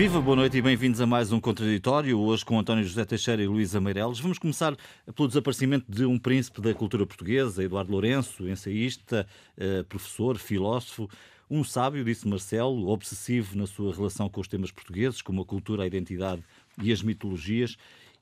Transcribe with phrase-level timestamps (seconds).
[0.00, 3.46] Viva, boa noite e bem-vindos a mais um Contraditório, hoje com António José Teixeira e
[3.46, 4.18] Luísa Meireles.
[4.18, 4.74] Vamos começar
[5.14, 9.26] pelo desaparecimento de um príncipe da cultura portuguesa, Eduardo Lourenço, ensaísta,
[9.58, 11.06] eh, professor, filósofo,
[11.50, 15.82] um sábio, disse Marcelo, obsessivo na sua relação com os temas portugueses, como a cultura,
[15.82, 16.42] a identidade
[16.82, 17.76] e as mitologias.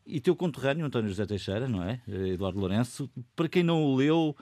[0.04, 2.00] E teu conterrâneo, António José Teixeira, não é?
[2.08, 3.08] Eh, Eduardo Lourenço.
[3.36, 4.34] Para quem não o leu,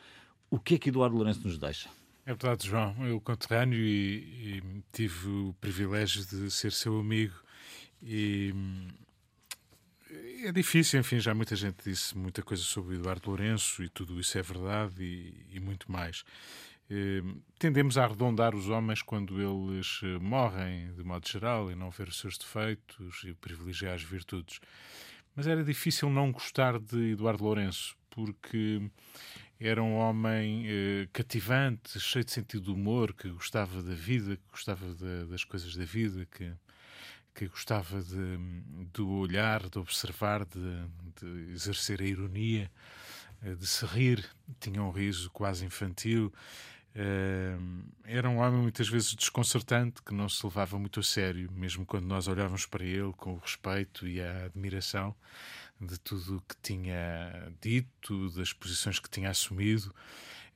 [0.51, 1.91] o que é que Eduardo Lourenço nos deixa?
[2.27, 3.07] É verdade, João.
[3.07, 7.37] Eu conterrâneo e, e tive o privilégio de ser seu amigo
[8.03, 8.53] e
[10.45, 14.19] é difícil, enfim, já muita gente disse muita coisa sobre o Eduardo Lourenço e tudo
[14.19, 16.25] isso é verdade e, e muito mais.
[16.91, 17.23] E,
[17.61, 22.09] tendemos a arredondar os homens quando eles eh, morrem, de modo geral, e não ver
[22.09, 24.61] os seus defeitos e privilegiar as virtudes.
[25.35, 28.81] Mas era difícil não gostar de Eduardo Lourenço, porque
[29.59, 34.43] era um homem eh, cativante, cheio de sentido de humor, que gostava da vida, que
[34.51, 34.85] gostava
[35.27, 36.53] das coisas da vida, que,
[37.35, 38.39] que gostava de,
[38.93, 40.61] do olhar, de observar, de,
[41.21, 42.71] de exercer a ironia,
[43.43, 44.29] eh, de se rir.
[44.61, 46.31] Tinha um riso quase infantil.
[46.95, 47.57] Eh,
[48.05, 52.05] era um homem muitas vezes desconcertante, que não se levava muito a sério, mesmo quando
[52.05, 55.17] nós olhávamos para ele com o respeito e a admiração
[55.81, 59.95] de tudo o que tinha dito, das posições que tinha assumido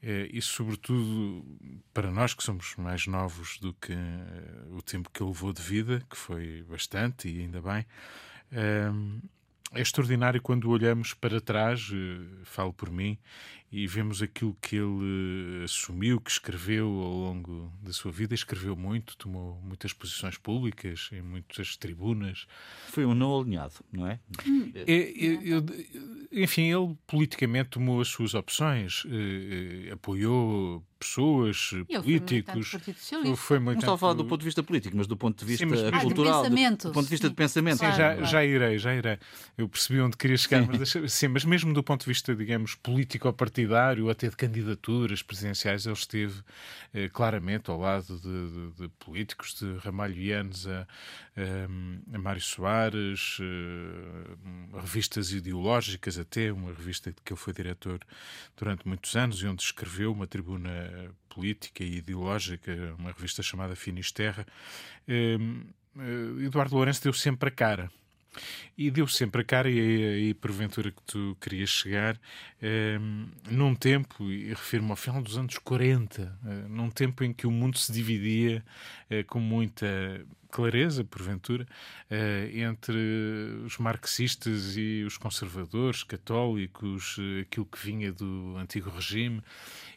[0.03, 1.45] eh, e, sobretudo,
[1.93, 5.61] para nós que somos mais novos do que eh, o tempo que ele levou de
[5.61, 7.85] vida, que foi bastante e ainda bem,
[8.51, 8.91] eh,
[9.73, 11.91] é extraordinário quando olhamos para trás,
[12.45, 13.17] falo por mim,
[13.73, 18.35] e vemos aquilo que ele assumiu, que escreveu ao longo da sua vida.
[18.35, 22.47] Escreveu muito, tomou muitas posições públicas em muitas tribunas.
[22.89, 24.19] Foi um não alinhado, não é?
[24.75, 32.77] é, é enfim, ele politicamente tomou as suas opções, eh, eh, apoiou pessoas, ele políticos.
[33.09, 35.45] Foi, foi muito Não a falar do ponto de vista político, mas do ponto de
[35.45, 36.03] vista Sim, mas...
[36.03, 37.79] cultural, ah, de do, ponto de vista de pensamento.
[37.79, 38.27] Sim, já, claro.
[38.27, 39.19] já irei, já irei.
[39.57, 41.01] Eu percebi onde queria chegar, sim.
[41.01, 43.60] Mas, sim, mas mesmo do ponto de vista, digamos, político-partidário,
[44.11, 46.43] até de candidaturas presidenciais, ele esteve
[46.93, 50.87] eh, claramente ao lado de, de, de políticos, de ramalhianos a,
[51.37, 58.01] a, a Mário Soares, eh, revistas ideológicas até, uma revista de que ele foi diretor
[58.57, 64.47] durante muitos anos e onde escreveu uma tribuna política e ideológica, uma revista chamada Finisterra,
[65.09, 65.39] eh,
[66.45, 67.91] Eduardo Lourenço deu sempre a cara.
[68.77, 72.19] E deu sempre a cara, e aí, porventura que tu querias chegar,
[72.63, 72.99] eh,
[73.51, 77.51] num tempo, e refiro-me ao final dos anos 40, eh, num tempo em que o
[77.51, 78.65] mundo se dividia
[79.11, 81.67] eh, com muita clareza, porventura,
[82.11, 82.97] eh, entre
[83.65, 89.43] os marxistas e os conservadores, católicos, aquilo que vinha do antigo regime.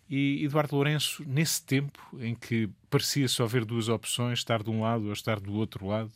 [0.10, 4.82] E Eduardo Lourenço, nesse tempo em que parecia só haver duas opções, estar de um
[4.82, 6.12] lado ou estar do outro lado,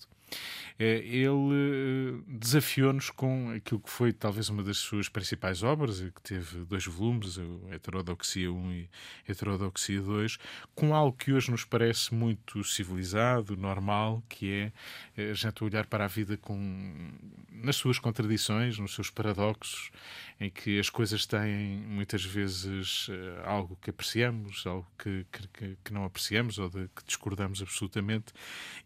[0.80, 6.86] ele desafiou-nos com aquilo que foi talvez uma das suas principais obras, que teve dois
[6.86, 7.40] volumes,
[7.72, 8.90] Heterodoxia 1 e
[9.28, 10.38] Heterodoxia 2,
[10.76, 14.72] com algo que hoje nos parece muito civilizado, normal, que é
[15.18, 17.12] eh, a gente olhar para a vida com,
[17.52, 19.90] nas suas contradições, nos seus paradoxos,
[20.40, 25.94] em que as coisas têm muitas vezes eh, algo que apreciamos, algo que, que, que
[25.94, 28.34] não apreciamos ou de que discordamos absolutamente.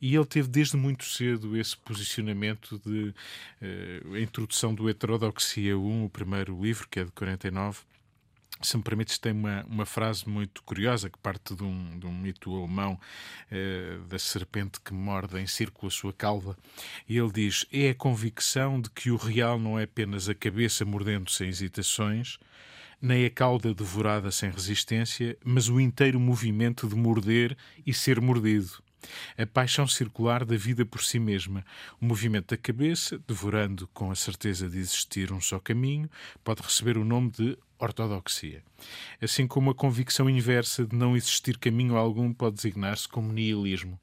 [0.02, 3.14] E ele teve desde muito cedo esse posicionamento de
[3.62, 7.80] uh, introdução do Heterodoxia 1, o primeiro livro, que é de 49
[8.62, 12.14] se me permites, tem uma, uma frase muito curiosa que parte de um, de um
[12.14, 13.00] mito alemão
[13.50, 16.56] eh, da serpente que morde em círculo a sua cauda.
[17.10, 20.86] E ele diz: É a convicção de que o real não é apenas a cabeça
[20.86, 22.38] mordendo sem hesitações,
[23.02, 28.84] nem a cauda devorada sem resistência, mas o inteiro movimento de morder e ser mordido.
[29.38, 31.66] A paixão circular da vida por si mesma,
[32.00, 36.10] o movimento da cabeça, devorando com a certeza de existir um só caminho,
[36.44, 38.64] pode receber o nome de ortodoxia.
[39.22, 44.00] Assim como a convicção inversa de não existir caminho algum pode designar-se como nihilismo.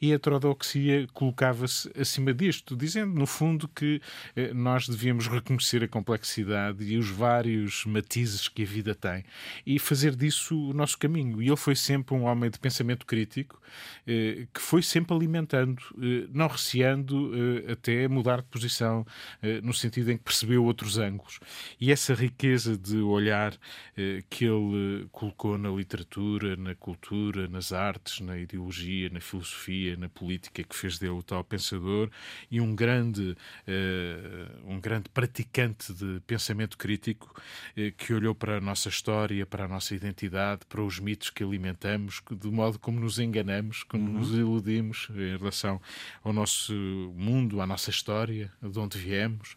[0.00, 4.00] E a heterodoxia colocava-se acima disto, dizendo, no fundo, que
[4.36, 9.24] eh, nós devíamos reconhecer a complexidade e os vários matizes que a vida tem
[9.66, 11.42] e fazer disso o nosso caminho.
[11.42, 13.60] E ele foi sempre um homem de pensamento crítico
[14.06, 19.06] eh, que foi sempre alimentando, eh, não receando eh, até mudar de posição,
[19.42, 21.40] eh, no sentido em que percebeu outros ângulos.
[21.80, 23.56] E essa riqueza de olhar
[23.96, 30.08] eh, que ele colocou na literatura, na cultura, nas artes, na ideologia, na filosofia, na
[30.08, 32.10] política, que fez dele o tal pensador
[32.50, 33.36] e um grande,
[33.66, 37.34] uh, um grande praticante de pensamento crítico
[37.76, 41.44] uh, que olhou para a nossa história, para a nossa identidade, para os mitos que
[41.44, 44.18] alimentamos, de modo como nos enganamos, como uhum.
[44.18, 45.80] nos iludimos em relação
[46.22, 46.72] ao nosso
[47.14, 49.56] mundo, à nossa história, de onde viemos.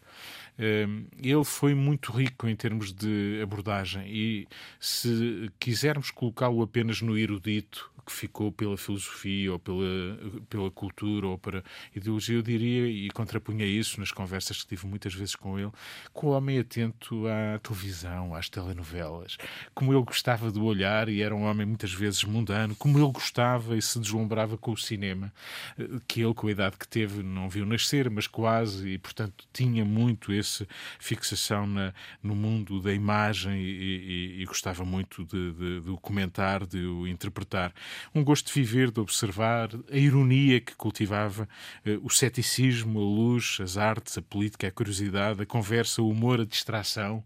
[0.58, 4.46] Ehm, ele foi muito rico em termos de abordagem e
[4.78, 10.18] se quisermos colocá-lo apenas no erudito que ficou pela filosofia ou pela,
[10.48, 11.64] pela cultura ou para
[11.94, 15.72] ideologia, eu diria, e contrapunha isso nas conversas que tive muitas vezes com ele,
[16.12, 19.36] com o homem atento à televisão, às telenovelas,
[19.74, 23.76] como ele gostava de olhar e era um homem muitas vezes mundano, como ele gostava
[23.76, 25.32] e se deslumbrava com o cinema,
[25.78, 29.46] eh, que ele, com a idade que teve, não viu nascer, mas quase, e portanto
[29.52, 30.66] tinha muito essa
[30.98, 31.92] fixação na,
[32.22, 36.84] no mundo da imagem e, e, e gostava muito de, de, de o comentar, de
[36.84, 37.72] o interpretar
[38.14, 41.48] um gosto de viver, de observar, a ironia que cultivava,
[41.84, 46.40] eh, o ceticismo, a luz, as artes, a política, a curiosidade, a conversa, o humor,
[46.40, 47.24] a distração,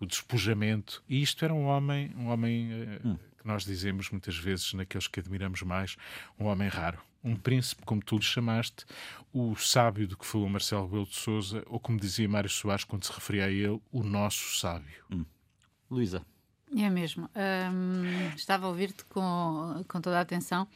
[0.00, 1.02] o despojamento.
[1.08, 3.16] E isto era um homem, um homem eh, hum.
[3.38, 5.96] que nós dizemos muitas vezes naqueles que admiramos mais,
[6.38, 6.98] um homem raro.
[7.24, 8.84] Um príncipe, como tu lhe chamaste,
[9.32, 13.04] o sábio do que falou Marcelo Rebelo de Souza, ou como dizia Mário Soares quando
[13.04, 15.04] se referia a ele, o nosso sábio.
[15.10, 15.24] Hum.
[15.90, 16.24] Luísa.
[16.76, 17.28] É mesmo.
[17.36, 20.66] Um, estava a ouvir-te com, com toda a atenção,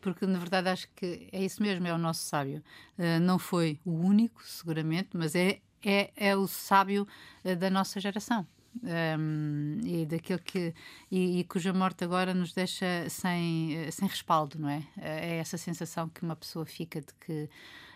[0.00, 2.62] porque na verdade acho que é isso mesmo, é o nosso sábio.
[2.98, 7.08] Uh, não foi o único, seguramente, mas é, é, é o sábio
[7.44, 8.46] uh, da nossa geração.
[8.80, 10.74] Um, e daquele que
[11.10, 14.82] e, e, cuja morte agora nos deixa sem, sem respaldo, não é?
[14.96, 17.48] É essa sensação que uma pessoa fica de que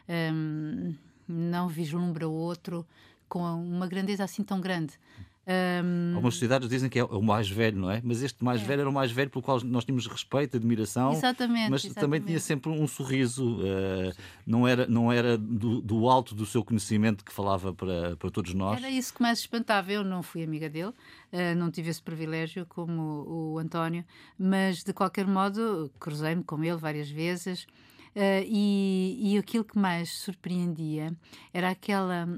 [0.09, 0.95] um,
[1.29, 2.87] não vislumbra o outro
[3.29, 4.99] com uma grandeza assim tão grande.
[5.45, 6.13] Um...
[6.15, 8.01] Algumas sociedades dizem que é o mais velho, não é?
[8.05, 8.65] Mas este mais é.
[8.65, 11.13] velho era o mais velho pelo qual nós tínhamos respeito, admiração.
[11.13, 11.71] Exatamente.
[11.71, 12.01] Mas exatamente.
[12.01, 13.57] também tinha sempre um sorriso.
[13.57, 14.15] Uh,
[14.47, 18.55] não era, não era do, do, alto do seu conhecimento que falava para, para todos
[18.55, 18.79] nós.
[18.79, 19.91] Era isso que mais espantava.
[19.91, 24.05] Eu não fui amiga dele, uh, não tive esse privilégio como o, o António,
[24.39, 27.65] mas de qualquer modo cruzei-me com ele várias vezes.
[28.15, 31.13] Uh, e, e aquilo que mais surpreendia
[31.53, 32.29] era aquela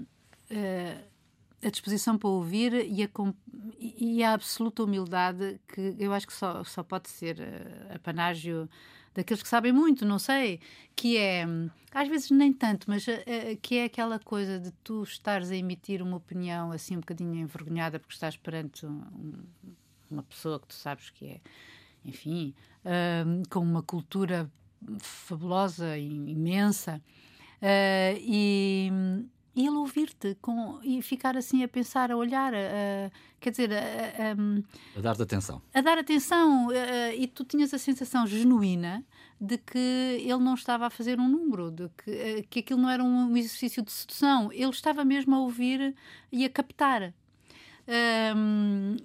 [1.64, 3.08] a disposição para ouvir e a,
[3.80, 8.68] e a absoluta humildade que eu acho que só, só pode ser uh, apanágio
[9.14, 10.60] daqueles que sabem muito, não sei,
[10.96, 11.46] que é,
[11.92, 13.12] às vezes nem tanto, mas uh,
[13.62, 17.98] que é aquela coisa de tu estares a emitir uma opinião assim um bocadinho envergonhada
[17.98, 19.02] porque estás perante um,
[20.10, 21.40] uma pessoa que tu sabes que é,
[22.04, 24.50] enfim, uh, com uma cultura
[24.98, 27.00] fabulosa imensa.
[27.62, 28.90] Uh, e,
[29.54, 30.36] e ele ouvir-te
[30.82, 33.10] e ficar assim a pensar, a olhar, a, a,
[33.40, 35.62] quer dizer, a, a dar-te atenção.
[35.72, 36.68] A dar atenção
[37.16, 39.04] e tu tinhas a sensação genuína
[39.40, 43.04] de que ele não estava a fazer um número, de que, que aquilo não era
[43.04, 45.94] um exercício de sedução, ele estava mesmo a ouvir
[46.32, 47.14] e a captar.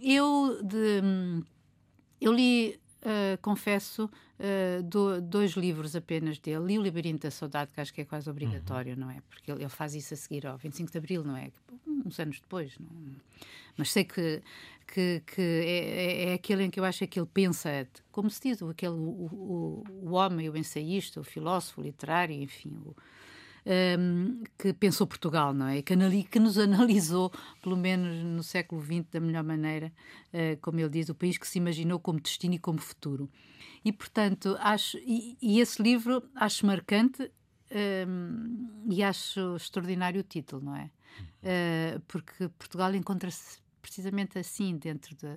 [0.02, 1.02] eu de,
[2.22, 4.10] eu li Uh, confesso,
[4.40, 6.66] uh, do, dois livros apenas dele.
[6.66, 9.00] Li o Labirinto da Saudade, que acho que é quase obrigatório, uhum.
[9.00, 9.22] não é?
[9.30, 11.50] Porque ele, ele, faz isso a seguir ao 25 de Abril, não é?
[12.06, 12.78] Uns anos depois.
[12.78, 12.88] Não?
[13.78, 14.42] Mas sei que,
[14.86, 18.42] que, que é, é, é, aquele em que eu acho que ele pensa, como se
[18.42, 22.94] diz, aquele, o, o, o homem, o ensaísta, o filósofo, o literário, enfim, o,
[24.00, 25.82] um, que pensou Portugal, não é?
[25.82, 29.92] Que, que, nos analisou, pelo menos no século XX, da melhor maneira,
[30.34, 33.30] uh, como ele diz, o país que se imaginou como destino e como futuro.
[33.84, 37.32] E, portanto, acho, e, e esse livro acho marcante
[38.08, 40.90] um, e acho extraordinário o título, não é?
[41.42, 45.28] Uh, porque Portugal encontra-se precisamente assim dentro de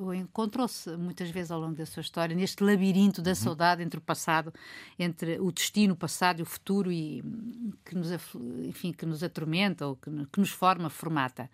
[0.00, 3.34] ou encontrou-se muitas vezes ao longo da sua história neste labirinto da uhum.
[3.34, 4.52] saudade entre o passado
[4.98, 7.22] entre o destino o passado e o futuro e
[7.84, 8.10] que nos
[8.64, 11.48] enfim que nos atormenta ou que, que nos forma formata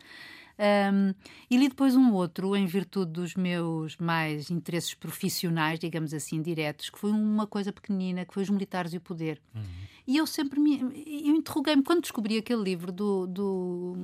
[0.58, 1.14] um,
[1.50, 6.90] e li depois um outro, em virtude dos meus mais interesses profissionais, digamos assim, diretos,
[6.90, 9.40] que foi uma coisa pequenina, que foi os militares e o poder.
[9.54, 9.62] Uhum.
[10.06, 10.80] E eu sempre me.
[10.80, 13.94] Eu interroguei-me, quando descobri aquele livro do, do,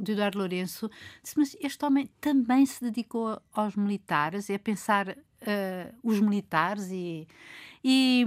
[0.00, 0.90] do Eduardo Lourenço,
[1.22, 7.26] disse, mas este homem também se dedicou aos militares, é pensar uh, os militares e.
[7.84, 8.26] E,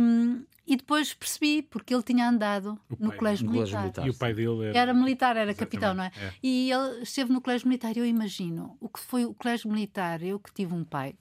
[0.70, 3.82] e depois percebi, porque ele tinha andado no colégio, no militar.
[3.82, 4.06] militar.
[4.06, 6.12] E o pai dele era, era militar, era capitão, não é?
[6.16, 6.34] é?
[6.44, 7.98] E ele esteve no colégio militar.
[7.98, 10.22] Eu imagino o que foi o colégio militar.
[10.22, 11.16] Eu que tive um pai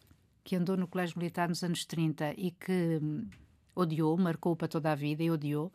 [0.45, 3.27] que andou no colégio militar nos anos 30 e que hum,
[3.75, 5.73] odiou, marcou para toda a vida e odiou.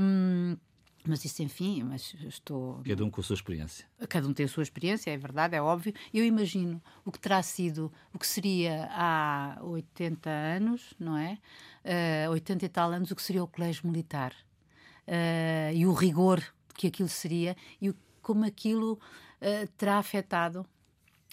[0.00, 0.56] Um,
[1.06, 2.82] Mas isso, enfim, mas estou.
[2.86, 3.86] Cada um com a sua experiência.
[4.08, 5.94] Cada um tem a sua experiência, é verdade, é óbvio.
[6.12, 11.38] Eu imagino o que terá sido, o que seria há 80 anos, não é?
[12.26, 14.34] Uh, 80 e tal anos, o que seria o colégio militar.
[15.06, 16.42] Uh, e o rigor
[16.74, 20.66] que aquilo seria e o, como aquilo uh, terá afetado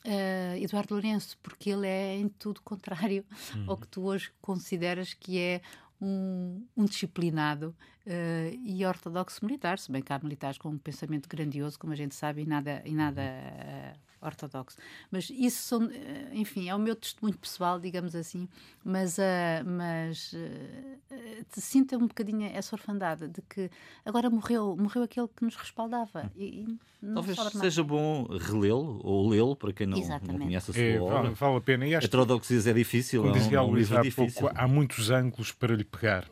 [0.06, 3.24] Uh, Eduardo Lourenço, porque ele é em tudo contrário
[3.56, 3.64] uhum.
[3.70, 5.62] ao que tu hoje consideras que é
[6.04, 7.74] um, um disciplinado
[8.06, 11.96] uh, e ortodoxo militar, se bem que há militares com um pensamento grandioso, como a
[11.96, 14.78] gente sabe, e nada, e nada uh, ortodoxo.
[15.12, 18.48] Mas isso são, eh, enfim, é o meu testemunho pessoal, digamos assim,
[18.84, 19.22] mas, uh,
[19.66, 23.70] mas uh, sinta um bocadinho essa orfandade de que
[24.06, 26.32] agora morreu, morreu aquele que nos respaldava.
[26.36, 30.82] E, e Talvez seja bom relê-lo ou lê-lo para quem não, não, conhece a sua
[30.82, 31.16] é, obra.
[31.16, 31.86] Vale, vale, a pena.
[31.86, 34.42] E Heterodoxias é difícil, como é um, dizia é um livro há difícil.
[34.42, 36.26] Pouco, há muitos ângulos para lhe pegar.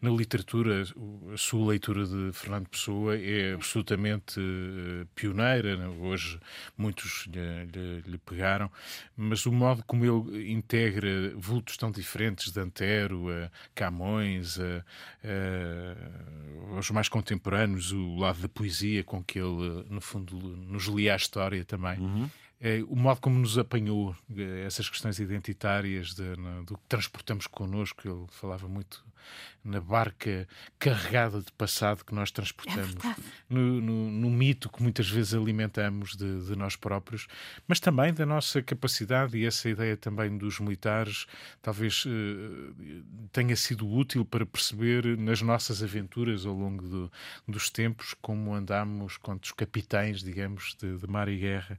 [0.00, 0.82] Na literatura,
[1.32, 4.40] a sua leitura de Fernando Pessoa é absolutamente
[5.14, 5.76] pioneira.
[5.76, 5.86] Né?
[6.00, 6.40] Hoje,
[6.76, 8.70] muitos muitos lhe, lhe, lhe, pegaram,
[9.16, 14.84] mas o modo como ele integra vultos tão diferentes de Antero a Camões, a,
[15.24, 21.12] a, aos mais contemporâneos, o lado da poesia com que ele, no fundo, nos lia
[21.12, 21.98] a história também.
[21.98, 22.30] Uhum.
[22.60, 26.34] É, o modo como nos apanhou eh, essas questões identitárias de,
[26.64, 29.04] do que transportamos connosco, ele falava muito
[29.64, 30.46] na barca
[30.78, 33.14] carregada de passado que nós transportamos, é
[33.48, 37.26] no, no, no, mito que muitas vezes alimentamos de, de, nós próprios,
[37.66, 41.26] mas também da nossa capacidade, e essa ideia também dos militares
[41.62, 42.72] talvez eh,
[43.32, 47.12] tenha sido útil para perceber nas nossas aventuras ao longo do,
[47.48, 51.78] dos tempos como andamos, quantos capitães, digamos, de, de mar e guerra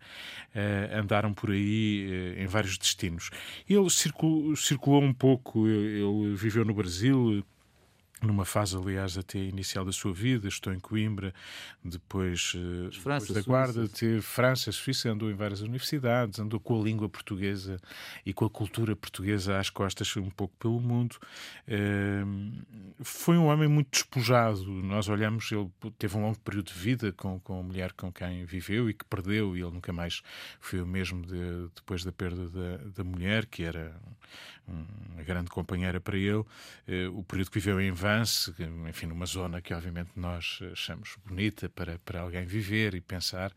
[0.56, 3.30] eh, andaram por aí eh, em vários destinos.
[3.70, 7.35] Ele circulou, circulou um pouco, ele viveu no Brasil,
[8.22, 11.34] numa fase, aliás, até inicial da sua vida, estou em Coimbra,
[11.84, 16.80] depois, eh, França, depois da Guarda, teve França, Suíça, andou em várias universidades, andou com
[16.80, 17.78] a língua portuguesa
[18.26, 21.18] e com a cultura portuguesa às costas um pouco pelo mundo.
[21.68, 22.54] Ehm,
[23.02, 24.64] foi um homem muito despojado.
[24.66, 25.70] Nós olhamos, ele
[26.00, 29.06] teve um longo período de vida com, com a mulher com quem viveu e que
[29.06, 30.22] perdeu, e ele nunca mais
[30.60, 33.94] foi o mesmo de, depois da perda da, da mulher, que era
[34.68, 36.44] uma grande companheira para ele.
[36.88, 38.54] Eh, o período que viveu em Vance,
[38.88, 43.52] enfim, numa zona que obviamente nós achamos bonita para, para alguém viver e pensar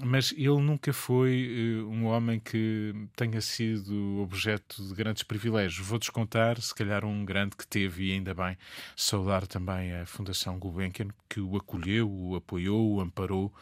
[0.00, 5.86] mas ele nunca foi uh, um homem que tenha sido objeto de grandes privilégios.
[5.86, 8.56] Vou descontar, se calhar, um grande que teve, e ainda bem,
[8.96, 13.52] saudar também a Fundação Gulbenkian, que o acolheu, o apoiou, o amparou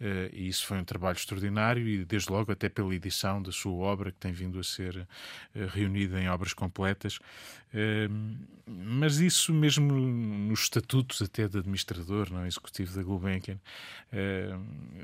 [0.00, 3.72] Uh, e isso foi um trabalho extraordinário e desde logo até pela edição da sua
[3.72, 9.92] obra que tem vindo a ser uh, reunida em obras completas uh, mas isso mesmo
[9.92, 12.46] nos estatutos até de administrador não é?
[12.46, 13.58] executivo da Gulbenkian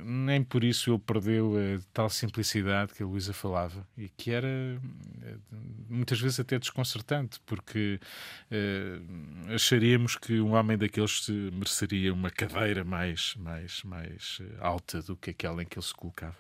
[0.05, 4.49] nem por isso ele perdeu a tal simplicidade que a Luísa falava e que era
[5.89, 7.99] muitas vezes até desconcertante porque
[9.53, 15.31] acharíamos que um homem daqueles mereceria uma cadeira mais mais mais alta alta do que
[15.31, 16.37] aquela em que ele se colocava.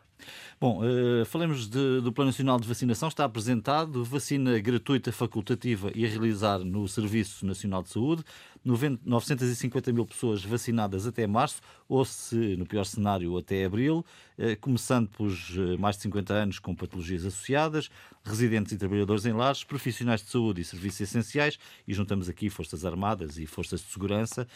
[0.60, 3.08] Bom, uh, falemos de, do Plano Nacional de Vacinação.
[3.08, 8.24] Está apresentado vacina gratuita facultativa e a realizar no Serviço Nacional de Saúde.
[8.64, 14.04] 950 mil pessoas vacinadas até março, ou se, no pior cenário, até abril,
[14.38, 17.90] uh, começando pelos uh, mais de 50 anos com patologias associadas,
[18.24, 22.84] residentes e trabalhadores em lares, profissionais de saúde e serviços essenciais, e juntamos aqui Forças
[22.84, 24.48] Armadas e Forças de Segurança.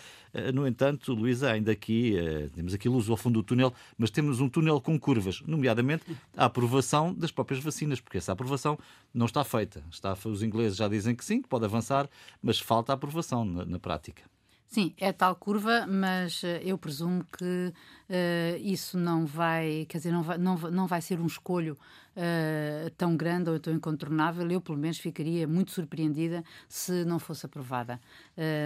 [0.54, 2.14] No entanto, Luísa, ainda aqui,
[2.54, 6.46] temos aqui luz ao fundo do túnel, mas temos um túnel com curvas, nomeadamente a
[6.46, 8.78] aprovação das próprias vacinas, porque essa aprovação
[9.12, 9.82] não está feita.
[9.90, 12.08] Está, os ingleses já dizem que sim, que pode avançar,
[12.42, 13.97] mas falta a aprovação na, na prática.
[14.68, 20.12] Sim, é tal curva, mas uh, eu presumo que uh, isso não vai, quer dizer,
[20.12, 21.72] não vai, não, não vai ser um escolho
[22.14, 24.46] uh, tão grande ou tão incontornável.
[24.50, 27.98] Eu, pelo menos, ficaria muito surpreendida se não fosse aprovada.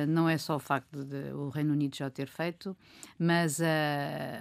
[0.08, 2.76] não é só o facto de, o Reino Unido já o ter feito,
[3.16, 3.60] mas,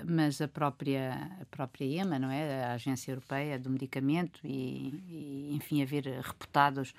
[0.08, 2.66] mas a, própria, a própria EMA, não é?
[2.66, 6.92] A Agência Europeia do Medicamento e, e enfim, haver reputados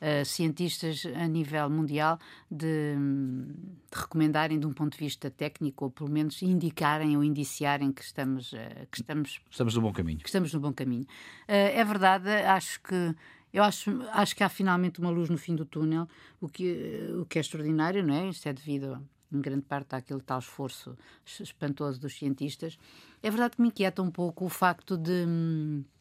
[0.00, 2.18] uh, cientistas a nível mundial
[2.50, 7.92] de, de, recomendarem de um ponto de vista técnico ou pelo menos indicarem ou indiciarem
[7.92, 8.56] que estamos uh,
[8.90, 11.06] que estamos estamos no bom caminho que estamos no bom caminho uh,
[11.48, 13.14] é verdade acho que
[13.56, 16.06] eu acho, acho que há finalmente uma luz no fim do túnel,
[16.38, 18.28] o que, o que é extraordinário, não é?
[18.28, 20.94] Isto é devido, em grande parte, àquele tal esforço
[21.40, 22.78] espantoso dos cientistas.
[23.22, 25.95] É verdade que me inquieta um pouco o facto de hum, eh,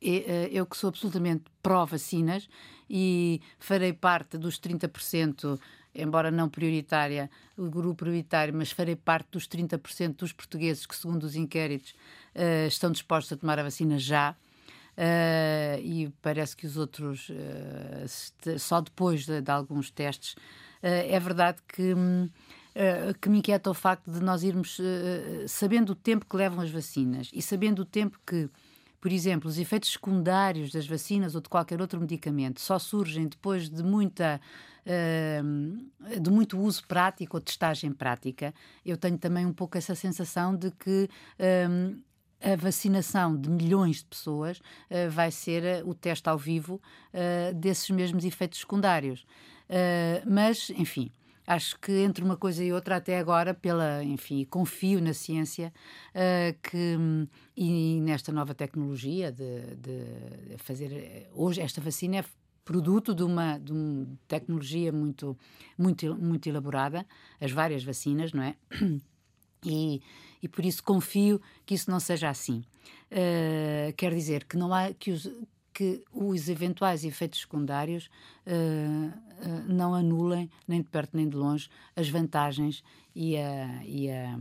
[0.00, 2.48] eu que sou absolutamente pró-vacinas
[2.88, 5.58] e farei parte dos 30%
[5.96, 11.24] embora não prioritária, o grupo prioritário, mas farei parte dos 30% dos portugueses que, segundo
[11.24, 11.94] os inquéritos,
[12.34, 14.36] uh, estão dispostos a tomar a vacina já.
[14.96, 17.30] Uh, e parece que os outros,
[18.58, 20.36] só depois de, de alguns testes.
[20.82, 21.94] É verdade que,
[23.20, 24.78] que me inquieta o facto de nós irmos,
[25.48, 28.48] sabendo o tempo que levam as vacinas e sabendo o tempo que,
[29.06, 33.70] por exemplo, os efeitos secundários das vacinas ou de qualquer outro medicamento só surgem depois
[33.70, 34.40] de muita.
[36.20, 38.52] de muito uso prático ou testagem prática,
[38.84, 41.08] eu tenho também um pouco essa sensação de que
[42.42, 46.74] a vacinação de milhões de pessoas uh, vai ser uh, o teste ao vivo
[47.14, 49.24] uh, desses mesmos efeitos secundários.
[50.26, 51.12] mas, enfim,
[51.46, 55.72] acho que entre uma coisa e outra, até agora, pela, enfim, confio na ciência
[56.62, 56.98] que,
[57.56, 61.28] e nesta nova tecnologia de, de, fazer.
[61.32, 62.24] Hoje, esta vacina é
[62.64, 65.38] produto de uma, de uma tecnologia muito,
[65.78, 67.06] muito, muito elaborada,
[67.40, 68.56] as várias vacinas, não é?
[69.64, 70.00] E,
[70.42, 72.62] e por isso confio que isso não seja assim.
[73.10, 75.28] Uh, quer dizer que não há que os,
[75.76, 78.08] que os eventuais efeitos secundários
[78.46, 82.82] uh, uh, não anulem, nem de perto nem de longe, as vantagens
[83.14, 84.38] e a, e a,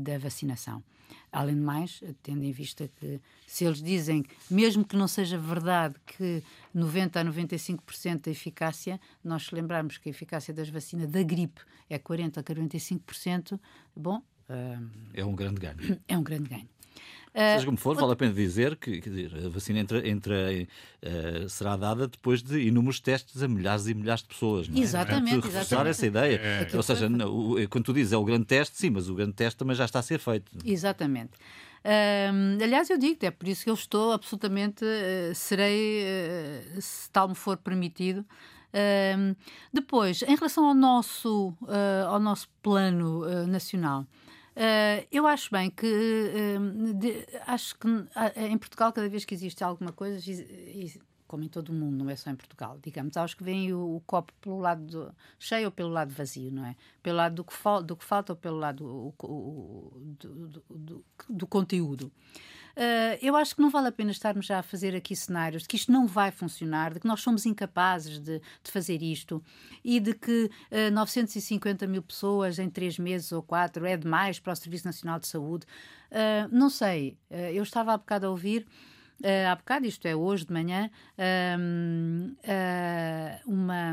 [0.00, 0.82] da vacinação.
[1.30, 5.94] Além de mais, tendo em vista que se eles dizem, mesmo que não seja verdade
[6.04, 6.42] que
[6.74, 12.00] 90 a 95% da eficácia, nós lembrarmos que a eficácia das vacinas da gripe é
[12.00, 13.60] 40 a 45%,
[13.94, 14.20] bom,
[15.14, 16.00] é um grande ganho.
[16.08, 16.68] É um grande ganho.
[17.34, 21.76] Seja como for, vale a pena dizer que dizer, a vacina entra, entra uh, será
[21.76, 24.68] dada depois de inúmeros testes a milhares e milhares de pessoas.
[24.68, 24.80] Não é?
[24.80, 25.34] Exatamente.
[25.34, 26.36] Portanto, reforçar essa ideia.
[26.36, 26.76] É.
[26.76, 29.56] Ou seja, o, quando tu dizes é o grande teste, sim, mas o grande teste
[29.56, 30.50] também já está a ser feito.
[30.64, 31.32] Exatamente.
[31.84, 36.02] Uh, aliás, eu digo, é por isso que eu estou absolutamente, uh, serei,
[36.76, 38.24] uh, se tal me for permitido,
[39.72, 41.54] depois, em relação ao nosso,
[42.06, 44.06] ao nosso plano nacional,
[44.58, 49.32] Uh, eu acho bem que uh, de, acho que uh, em Portugal cada vez que
[49.32, 50.18] existe alguma coisa
[51.28, 53.96] como em todo o mundo, não é só em Portugal, digamos, acho que vem o,
[53.96, 56.74] o, copo pelo lado do, cheio ou pelo lado vazio, não é?
[57.02, 62.10] Pelo lado do que, do que falta ou pelo lado do, do, do, do conteúdo.
[62.78, 65.68] Uh, eu acho que não vale a pena estarmos já a fazer aqui cenários de
[65.68, 69.42] que isto não vai funcionar, de que nós somos incapazes de, de fazer isto
[69.84, 74.38] e de que uh, ah, 950 mil pessoas em três meses ou quatro é demais
[74.38, 75.66] para o Serviço Nacional de Saúde.
[76.12, 77.18] Uh, não sei,
[77.52, 78.64] eu estava há bocado a ouvir.
[79.20, 83.92] Uh, há bocado, isto é hoje de manhã, uh, uh, uma.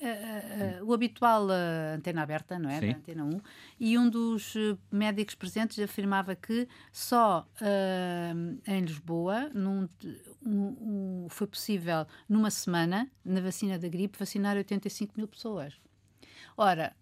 [0.00, 1.48] Uh, uh, o habitual
[1.94, 2.80] antena aberta, não é?
[2.80, 2.90] Sim.
[2.90, 3.40] Da antena 1,
[3.78, 4.54] e um dos
[4.90, 7.46] médicos presentes afirmava que só
[8.66, 9.88] em Lisboa num,
[10.44, 15.80] um, um, foi possível, numa semana, na vacina da gripe, vacinar 85 mil pessoas.
[16.56, 16.94] Ora,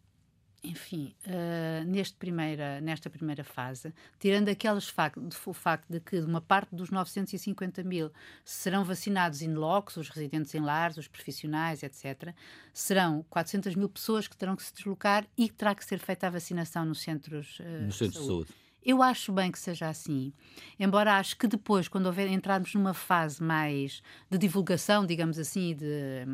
[0.63, 6.41] enfim, uh, neste primeira, nesta primeira fase, tirando aqueles facto, o facto de que uma
[6.41, 8.11] parte dos 950 mil
[8.45, 12.35] serão vacinados in loco, os residentes em lares, os profissionais, etc.,
[12.73, 16.31] serão 400 mil pessoas que terão que se deslocar e terá que ser feita a
[16.31, 18.49] vacinação nos centros uh, no centro de saúde.
[18.49, 18.61] saúde.
[18.83, 20.33] Eu acho bem que seja assim,
[20.79, 26.25] embora acho que depois, quando houver, entrarmos numa fase mais de divulgação, digamos assim, de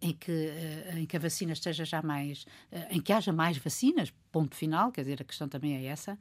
[0.00, 3.56] em que, eh, em que a vacina esteja já mais, eh, em que haja mais
[3.56, 6.18] vacinas, ponto final, quer dizer, a questão também é essa,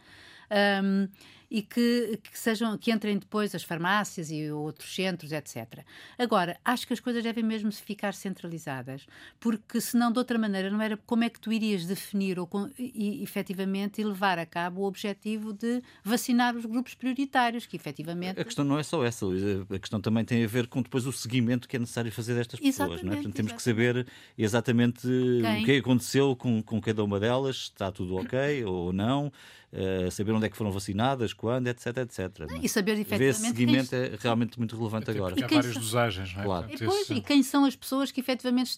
[0.83, 1.07] um,
[1.53, 5.85] e que, que, sejam, que entrem depois as farmácias e outros centros, etc.
[6.17, 9.05] Agora, acho que as coisas devem mesmo ficar centralizadas,
[9.39, 13.21] porque senão, de outra maneira, não era como é que tu irias definir ou, e,
[13.21, 18.41] efetivamente e levar a cabo o objetivo de vacinar os grupos prioritários, que efetivamente...
[18.41, 21.05] A questão não é só essa, Luísa, a questão também tem a ver com depois
[21.05, 23.15] o seguimento que é necessário fazer destas pessoas, não é?
[23.17, 23.55] Portanto, temos exatamente.
[23.55, 25.61] que saber exatamente Quem?
[25.61, 29.31] o que aconteceu com, com cada uma delas, está tudo ok ou não,
[29.73, 32.39] uh, saber onde é que foram vacinadas, quando, etc, etc.
[32.49, 33.29] Não, e saber efetivamente...
[33.29, 33.99] Esse seguimento quem...
[33.99, 35.39] é realmente muito relevante Até agora.
[35.39, 35.81] E há várias são...
[35.81, 36.45] dosagens, não é?
[36.45, 36.67] Claro.
[36.71, 38.77] E, pois, e quem são as pessoas que efetivamente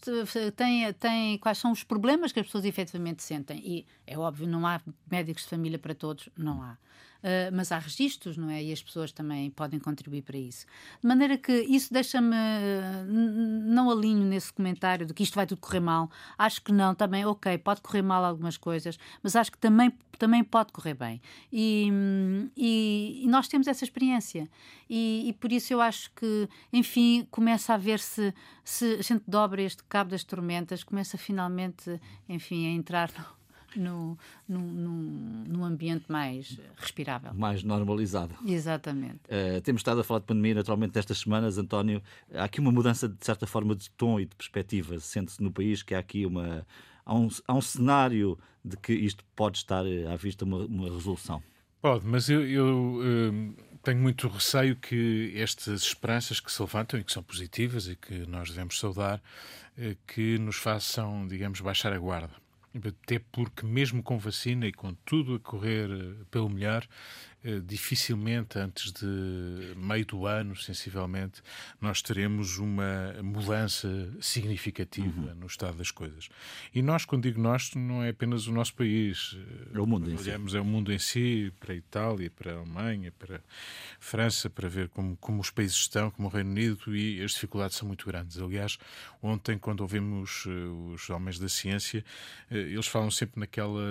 [0.55, 1.37] têm, têm...
[1.37, 3.61] Quais são os problemas que as pessoas efetivamente sentem?
[3.63, 6.77] E é óbvio, não há médicos de família para todos, não há.
[7.25, 8.63] Uh, mas há registros, não é?
[8.63, 10.63] E as pessoas também podem contribuir para isso.
[11.01, 12.35] De maneira que isso deixa-me.
[13.65, 16.07] Não alinho nesse comentário de que isto vai tudo correr mal.
[16.37, 20.43] Acho que não, também, ok, pode correr mal algumas coisas, mas acho que também, também
[20.43, 21.19] pode correr bem.
[21.51, 21.89] E,
[22.55, 24.47] e, e nós temos essa experiência.
[24.87, 29.63] E, e, por isso eu acho que, enfim, começa a ver-se, se a gente dobra
[29.63, 33.09] este cabo das tormentas, começa finalmente, enfim, a entrar
[33.79, 37.33] no, num, num ambiente mais respirável.
[37.33, 38.35] Mais normalizado.
[38.45, 39.21] Exatamente.
[39.25, 42.01] Uh, temos estado a falar de pandemia naturalmente destas semanas, António.
[42.33, 44.99] Há aqui uma mudança, de certa forma, de tom e de perspectiva.
[44.99, 46.65] Sente-se no país que há aqui uma.
[47.05, 50.89] Há um, há um cenário de que isto pode estar eh, à vista uma, uma
[50.89, 51.41] resolução.
[51.81, 57.03] Pode, mas eu, eu hum, tenho muito receio que estas esperanças que se levantam e
[57.03, 59.21] que são positivas e que nós devemos saudar,
[59.77, 62.33] eh, que nos façam, digamos, baixar a guarda.
[62.83, 66.85] Até porque, mesmo com vacina e com tudo a correr eh, pelo melhor,
[67.65, 71.41] dificilmente antes de meio do ano, sensivelmente,
[71.79, 73.87] nós teremos uma mudança
[74.19, 75.35] significativa uhum.
[75.35, 76.29] no estado das coisas.
[76.73, 79.37] E nós, quando digo nós, não é apenas o nosso país.
[79.73, 80.57] É o mundo em Olhamos, si.
[80.57, 83.41] É o mundo em si, para a Itália, para a Alemanha, para a
[83.99, 87.77] França, para ver como, como os países estão, como o Reino Unido, e as dificuldades
[87.77, 88.39] são muito grandes.
[88.39, 88.77] Aliás,
[89.21, 92.03] ontem, quando ouvimos eh, os homens da ciência,
[92.49, 93.81] eh, eles falam sempre naquela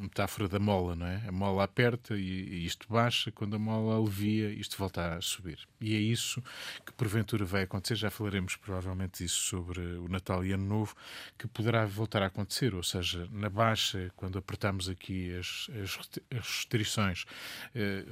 [0.00, 1.22] metáfora da mola, não é?
[1.26, 5.58] A mola aperta e e, isto baixa, quando a mola alivia, isto volta a subir.
[5.80, 6.42] E é isso
[6.84, 10.94] que porventura vai acontecer, já falaremos provavelmente disso sobre o Natal e Ano Novo,
[11.38, 15.96] que poderá voltar a acontecer, ou seja, na baixa, quando apertamos aqui as, as
[16.30, 17.24] restrições,
[17.74, 18.04] eh,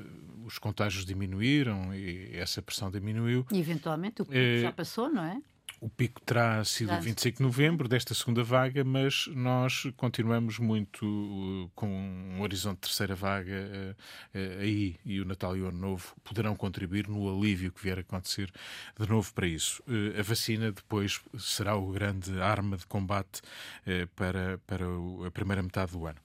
[0.44, 3.46] os contágios diminuíram e essa pressão diminuiu.
[3.50, 5.40] E eventualmente o que já passou, não é?
[5.81, 7.05] O pico terá sido Exato.
[7.05, 12.81] 25 de novembro desta segunda vaga, mas nós continuamos muito uh, com um horizonte de
[12.83, 17.29] terceira vaga uh, uh, aí e o Natal e o Ano Novo poderão contribuir no
[17.29, 18.51] alívio que vier a acontecer
[18.99, 19.83] de novo para isso.
[20.19, 23.43] A vacina depois será o grande arma de combate
[24.17, 24.85] para, para
[25.27, 26.19] a primeira metade do ano.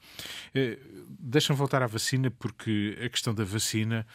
[0.55, 4.05] Uh, Deixa-me voltar à vacina, porque a questão da vacina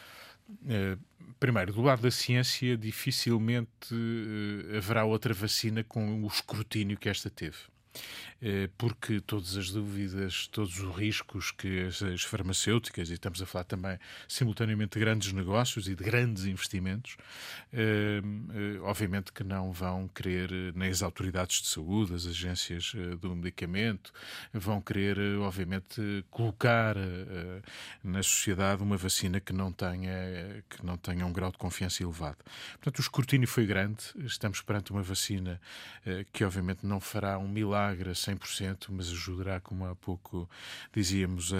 [1.39, 7.29] primeiro, do lado da ciência, dificilmente uh, haverá outra vacina com o escrutínio que esta
[7.29, 7.57] teve.
[8.41, 13.45] Eh, porque todas as dúvidas, todos os riscos que as, as, farmacêuticas, e estamos a
[13.45, 17.15] falar também simultaneamente de grandes negócios e de grandes investimentos,
[17.71, 18.21] eh,
[18.53, 24.11] eh, obviamente que não vão querer, nem as autoridades de saúde, as agências do medicamento,
[24.53, 26.95] vão querer, obviamente, colocar
[28.03, 32.37] na sociedade uma vacina que não tenha, que não tenha um grau de confiança elevado.
[32.73, 35.59] Portanto, o escrutínio foi grande, estamos perante uma vacina
[36.31, 40.49] que, obviamente, não fará um milagre 100%, mas ajudará, como há pouco
[40.93, 41.57] dizíamos, a,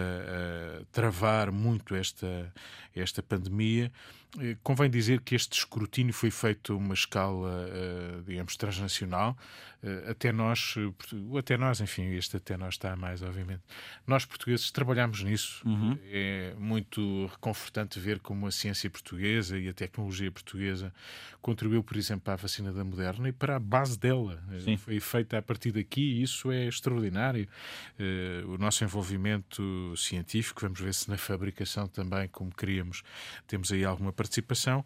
[0.81, 2.53] a travar muito esta,
[2.95, 3.91] esta pandemia.
[4.39, 9.37] Eh, convém dizer que este escrutínio foi feito a uma escala, eh, digamos, transnacional.
[9.81, 10.75] Eh, até nós,
[11.37, 13.61] até nós, enfim, este até nós está mais, obviamente.
[14.05, 15.61] Nós, portugueses, trabalhamos nisso.
[15.65, 15.97] Uhum.
[16.05, 20.93] É muito reconfortante ver como a ciência portuguesa e a tecnologia portuguesa
[21.41, 24.43] contribuiu, por exemplo, para a vacina da Moderna e para a base dela.
[24.63, 24.77] Sim.
[24.77, 27.47] Foi feita a partir daqui e isso é extraordinário.
[28.47, 33.03] O nosso envolvimento científico, vamos ver se na fabricação também, como queríamos,
[33.45, 34.83] temos aí alguma participação.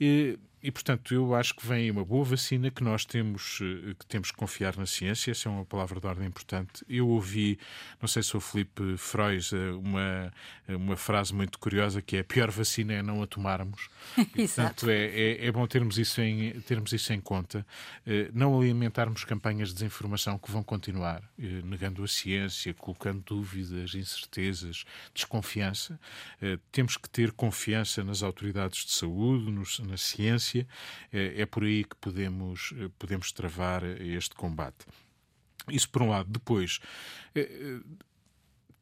[0.00, 4.06] E, e, portanto, eu acho que vem uma boa vacina que nós temos eh, que,
[4.06, 5.32] temos que confiar na ciência.
[5.32, 6.84] Essa é uma palavra de ordem importante.
[6.88, 7.58] Eu ouvi,
[8.00, 10.32] não sei se o Felipe Freud, eh, uma,
[10.68, 13.88] uma frase muito curiosa que é a pior vacina é não a tomarmos.
[14.34, 17.66] E, portanto, é, é, é, bom termos isso, em, termos isso em conta.
[18.06, 24.84] Eh, não alimentarmos campanhas de desinformação que vão continuar, negando a ciência, colocando dúvidas, incertezas,
[25.14, 25.98] desconfiança.
[26.70, 29.50] Temos que ter confiança nas autoridades de saúde,
[29.86, 34.86] na ciência é, é por aí que podemos, eh, podemos travar este combate.
[35.68, 36.30] Isso por um lado.
[36.30, 36.80] Depois,
[37.34, 37.80] eh,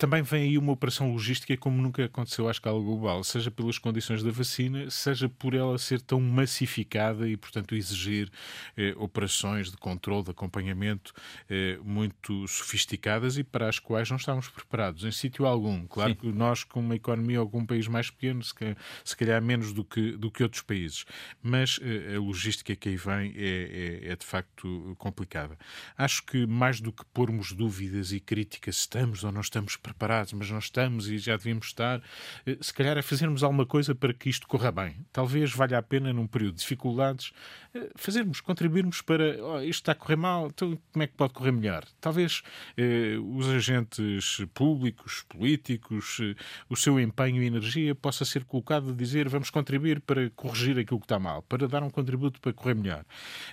[0.01, 4.23] também vem aí uma operação logística como nunca aconteceu à escala global, seja pelas condições
[4.23, 8.31] da vacina, seja por ela ser tão massificada e, portanto, exigir
[8.79, 11.13] eh, operações de controle, de acompanhamento
[11.51, 15.87] eh, muito sofisticadas e para as quais não estávamos preparados em sítio algum.
[15.87, 16.17] Claro Sim.
[16.17, 19.85] que nós, com uma economia algum país mais pequeno, se calhar, se calhar, menos do
[19.85, 21.05] que, do que outros países,
[21.43, 25.59] mas eh, a logística que aí vem é, é, é de facto complicada.
[25.99, 30.33] Acho que mais do que pormos dúvidas e críticas, estamos ou não estamos preparados, preparados,
[30.33, 32.03] mas não estamos e já devíamos estar.
[32.47, 34.97] Eh, se calhar é fazermos alguma coisa para que isto corra bem.
[35.13, 37.33] Talvez valha a pena, num período de dificuldades,
[37.75, 41.33] eh, fazermos, contribuirmos para oh, isto está a correr mal, então como é que pode
[41.33, 41.85] correr melhor?
[42.01, 42.43] Talvez
[42.77, 46.35] eh, os agentes públicos, políticos, eh,
[46.69, 50.99] o seu empenho e energia possa ser colocado a dizer vamos contribuir para corrigir aquilo
[50.99, 53.05] que está mal, para dar um contributo para correr melhor.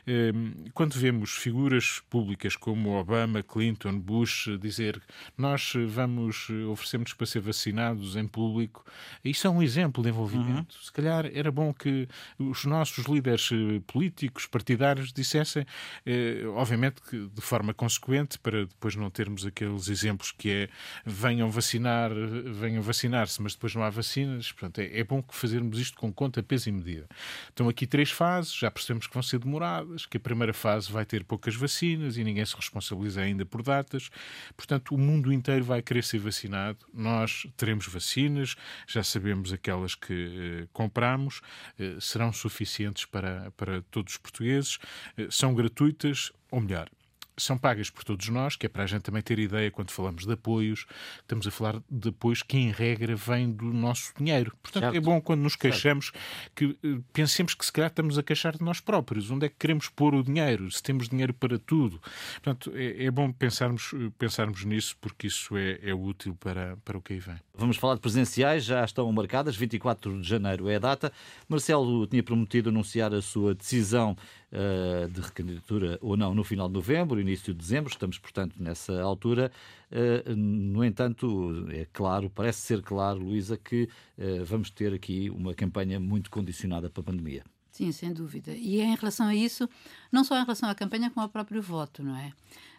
[0.06, 0.32] Eh,
[0.74, 5.02] quando vemos figuras públicas como Obama, Clinton, Bush dizer
[5.38, 8.86] nós vamos oferecemos, oferecemos para ser vacinados em público.
[9.24, 10.76] Isso é um exemplo de envolvimento.
[10.76, 10.84] Uhum.
[10.84, 15.66] Se calhar era bom que os nossos líderes eh, políticos, partidários, dissessem,
[16.06, 20.70] eh, obviamente que de forma consequente, para depois não termos aqueles exemplos que é
[21.06, 24.52] venham vacinar, venham vacinar-se, mas depois não há vacinas.
[24.52, 27.08] Portanto, é, é bom que fazermos isto com conta, peso e medida.
[27.50, 31.06] Estão aqui três fases, já percebemos que vão ser demoradas, que a primeira fase vai
[31.06, 34.10] ter poucas vacinas e ninguém se responsabiliza ainda por datas.
[34.56, 36.86] Portanto, o mundo inteiro vai querer ser vacinado.
[36.94, 38.56] Nós teremos vacinas,
[38.88, 41.42] já sabemos aquelas que eh, compramos,
[41.80, 44.80] eh, serão suficientes para, para todos os portugueses,
[45.18, 46.90] eh, são gratuitas, ou melhor,
[47.38, 50.26] são pagas por todos nós, que é para a gente também ter ideia quando falamos
[50.26, 50.86] de apoios,
[51.22, 54.56] estamos a falar de apoios que em regra vêm do nosso dinheiro.
[54.62, 54.98] Portanto, é certo.
[54.98, 56.12] é bom quando nos queixamos
[56.56, 59.30] que uh, pensemos que se calhar estamos a queixar de nós próprios.
[59.30, 60.70] Onde é que queremos pôr o dinheiro?
[60.72, 62.02] Se temos dinheiro para tudo.
[62.34, 67.02] Portanto, é, é bom pensarmos, pensarmos nisso porque isso é, é útil para, para o
[67.02, 67.38] que aí vem.
[67.54, 71.12] Vamos falar de presenciais, já estão marcadas, 24 de janeiro é a data.
[71.48, 74.16] Marcelo tinha prometido anunciar a sua decisão
[74.52, 79.02] uh, de recandidatura ou não no final de novembro, início de dezembro, estamos, portanto, nessa
[79.02, 79.52] altura.
[79.92, 85.54] Uh, no entanto, é claro, parece ser claro, Luísa, que uh, vamos ter aqui uma
[85.54, 87.44] campanha muito condicionada para a pandemia.
[87.72, 88.54] Sim, sem dúvida.
[88.54, 89.70] E em relação a isso,
[90.12, 92.34] não só em relação à campanha, como ao próprio voto, não é?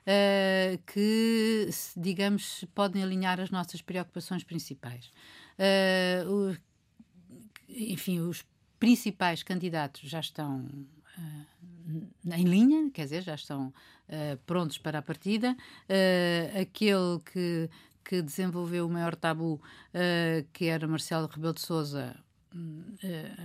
[0.09, 5.13] Uh, que, digamos, podem alinhar as nossas preocupações principais.
[5.59, 6.57] Uh, o,
[7.69, 8.45] enfim, os
[8.81, 10.67] principais candidatos já estão
[11.19, 13.73] uh, em linha, quer dizer, já estão
[14.47, 15.57] prontos para a partida.
[16.59, 17.71] aquele que,
[18.05, 19.61] que desenvolveu o maior tabu,
[20.53, 22.15] que era Marcelo Rebelo de Souza,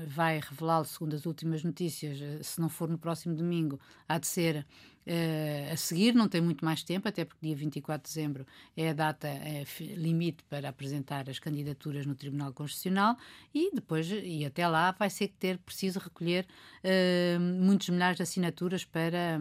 [0.08, 4.66] vai revelá-lo, segundo as últimas notícias, se não for no próximo domingo, há de ser
[5.08, 8.90] uh, a seguir, não tem muito mais tempo, até porque dia 24 de dezembro é
[8.90, 13.18] a data é, limite para apresentar as candidaturas no Tribunal Constitucional
[13.54, 16.46] e depois, e até lá, vai ser que ter preciso recolher
[16.84, 19.40] uh, muitos milhares de assinaturas para,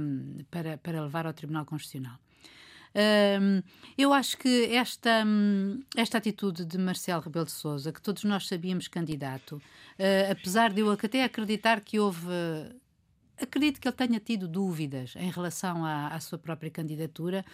[0.50, 2.18] para, para levar ao Tribunal Constitucional.
[2.94, 3.62] Um,
[3.96, 5.24] eu acho que esta,
[5.96, 10.80] esta atitude de Marcelo Rebelo de Sousa, que todos nós sabíamos candidato, uh, apesar de
[10.80, 12.28] eu até acreditar que houve
[13.44, 17.44] acredito que ele tenha tido dúvidas em relação à, à sua própria candidatura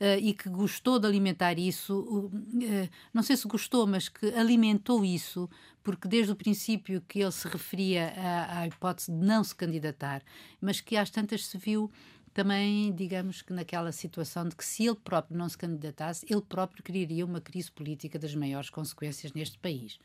[0.00, 2.00] uh, e que gostou de alimentar isso.
[2.00, 5.48] Uh, não sei se gostou, mas que alimentou isso,
[5.82, 10.22] porque desde o princípio que ele se referia à, à hipótese de não se candidatar,
[10.60, 11.90] mas que às tantas se viu
[12.38, 16.84] também, digamos que naquela situação de que se ele próprio não se candidatasse, ele próprio
[16.84, 19.98] criaria uma crise política das maiores consequências neste país.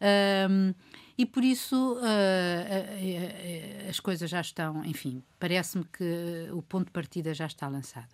[0.00, 0.74] Um,
[1.16, 6.86] e por isso uh, uh, uh, as coisas já estão, enfim, parece-me que o ponto
[6.86, 8.08] de partida já está lançado.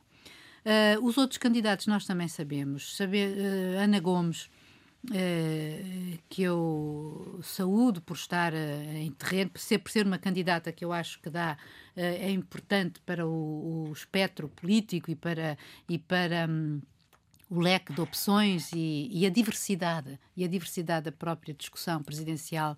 [1.03, 2.97] os outros candidatos nós também sabemos.
[2.97, 3.37] Saber,
[3.79, 4.49] Ana Gomes
[5.11, 8.57] Uh, que eu saúdo por estar uh,
[8.97, 11.59] em terreno, por ser, por ser uma candidata que eu acho que dá,
[11.95, 15.59] uh, é importante para o, o, espectro político e para,
[15.91, 16.81] e para um,
[17.51, 22.77] o leque de opções e, e, a diversidade, e a diversidade da própria discussão presidencial.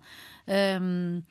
[0.81, 1.21] Um,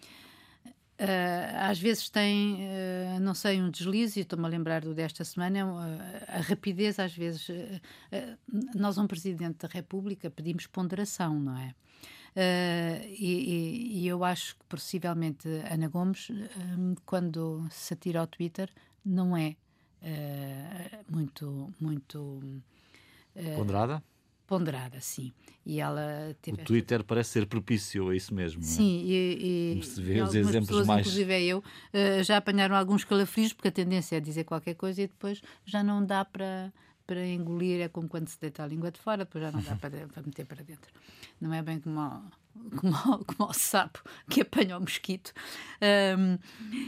[0.98, 5.24] Uh, às vezes tem, uh, não sei, um deslize, e estou-me a lembrar do desta
[5.24, 5.78] semana, uh,
[6.26, 7.48] a rapidez, às vezes,
[8.74, 11.74] nós, um Presidente da República, pedimos ponderação, não é?
[13.10, 16.28] E, e, eu acho que possivelmente Ana Gomes,
[17.04, 18.70] quando se atira ao Twitter,
[19.04, 19.56] não é
[21.10, 22.42] muito, muito
[23.56, 24.02] ponderada?
[24.46, 25.32] ponderada, sim.
[25.64, 27.06] E ela teve o Twitter esta...
[27.06, 28.62] parece ser propício a isso mesmo.
[28.62, 29.12] Sim, é?
[29.12, 31.00] e, e, se vê os exemplos pessoas, mais.
[31.06, 35.02] Inclusive é eu, uh, já apanharam alguns calafrios, porque a tendência é dizer qualquer coisa
[35.02, 36.72] e depois já não dá para
[37.06, 39.76] para engolir é como quando se deita a língua de fora, depois já não dá
[39.80, 40.92] para, para meter para dentro.
[41.40, 42.00] Não é bem como
[42.76, 45.32] como, como o sapo que apanha o mosquito.
[46.18, 46.38] Um,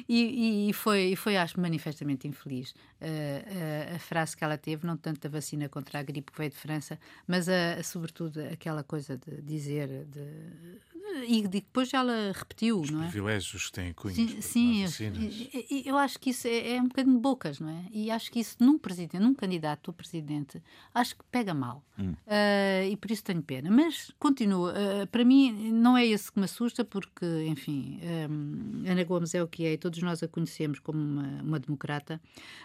[0.08, 4.96] e, e, foi, foi, acho, manifestamente infeliz uh, uh, a frase que ela teve, não
[4.96, 8.82] tanto da vacina contra a gripe que veio de França, mas a, a sobretudo aquela
[8.82, 10.06] coisa de dizer.
[10.06, 10.88] De,
[11.26, 13.08] e depois ela repetiu, Os não é?
[13.08, 14.44] privilégios que têm cunhos.
[14.44, 17.84] Sim, sim eu, eu, acho que isso é, é, um bocadinho de bocas, não é?
[17.90, 20.62] E acho que isso num presidente, num candidato a presidente,
[20.94, 21.82] acho que pega mal.
[21.98, 22.12] Hum.
[22.12, 23.70] Uh, e por isso tenho pena.
[23.70, 24.72] Mas continua.
[24.72, 29.42] Uh, para mim, não é esse que me assusta, porque, enfim, um, Ana Gomes é
[29.42, 32.20] o que é e todos nós a conhecemos como uma, uma democrata.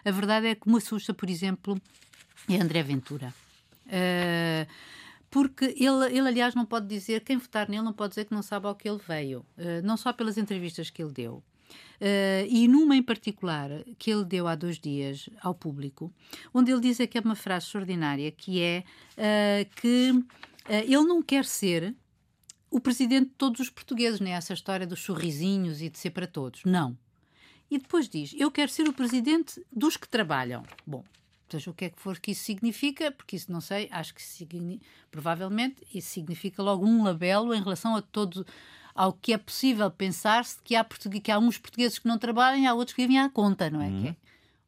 [0.05, 1.79] A verdade é que me assusta, por exemplo,
[2.49, 3.33] é André Ventura.
[3.87, 4.67] Uh,
[5.33, 8.43] porque ele, ele, aliás, não pode dizer, quem votar nele não pode dizer que não
[8.43, 11.43] sabe ao que ele veio, uh, não só pelas entrevistas que ele deu,
[11.95, 16.13] Uh, e numa em particular que ele deu há dois dias ao público,
[16.53, 20.23] onde ele diz que é uma frase extraordinária, que é uh, que
[20.69, 21.95] ele não quer ser
[22.69, 26.27] o presidente de todos os portugueses, nem essa história dos sorrisinhos e de ser para
[26.27, 26.63] todos.
[26.63, 26.95] Não.
[27.71, 30.63] E depois diz: Eu quero ser o presidente dos que trabalham.
[30.85, 31.03] Bom,
[31.53, 34.21] seja o que é que for que isso significa, porque isso não sei, acho que
[35.09, 38.45] provavelmente isso significa logo um labelo em relação a todo
[38.93, 42.67] ao que é possível pensar-se que há, que há uns portugueses que não trabalham e
[42.67, 43.87] há outros que vivem à conta, não é?
[43.87, 44.07] Uhum.
[44.07, 44.15] é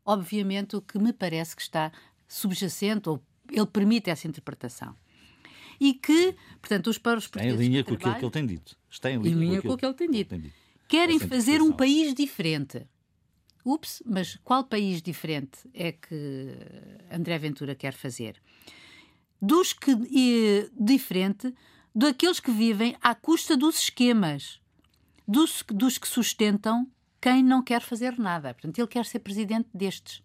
[0.05, 1.91] obviamente o que me parece que está
[2.27, 3.21] subjacente, ou
[3.51, 4.95] ele permite essa interpretação.
[5.79, 7.59] E que, portanto, os para os portugueses.
[7.59, 8.77] Está em linha com aquilo que ele tem dito.
[8.89, 9.93] Está em linha, em linha com, o que ele.
[9.93, 10.35] Tem dito.
[10.87, 12.85] Querem fazer um país diferente.
[13.65, 16.55] Ups, mas qual país diferente é que
[17.11, 18.39] André Ventura quer fazer?
[19.41, 19.91] Dos que.
[20.11, 21.53] E, diferente
[21.95, 24.59] daqueles que vivem à custa dos esquemas,
[25.25, 26.85] dos, dos que sustentam
[27.21, 28.53] quem não quer fazer nada.
[28.53, 30.21] Portanto, ele quer ser presidente destes,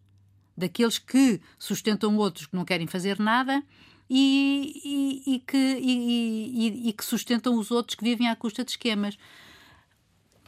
[0.57, 3.62] daqueles que sustentam outros que não querem fazer nada
[4.09, 8.72] e, e, e que, e, e, que sustentam os outros que vivem à custa de
[8.72, 9.16] esquemas.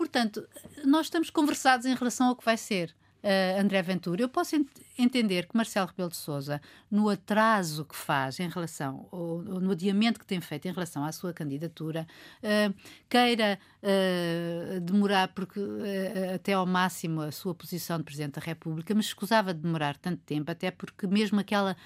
[0.02, 0.44] Portanto,
[0.84, 4.20] nós estamos conversados em relação ao que vai ser uh, André Ventura.
[4.20, 4.56] Eu posso
[4.98, 9.72] entender que Marcelo Rebelo de Sousa, no atraso que faz em relação, ou, ou, no
[9.72, 12.06] adiamento que tem feito em relação à sua candidatura,
[12.42, 12.74] uh,
[13.08, 15.60] queira uh, demorar porque,
[16.34, 20.22] até ao máximo a sua posição de Presidente da República, mas escusava de demorar tanto
[20.22, 21.76] tempo, até porque mesmo aquela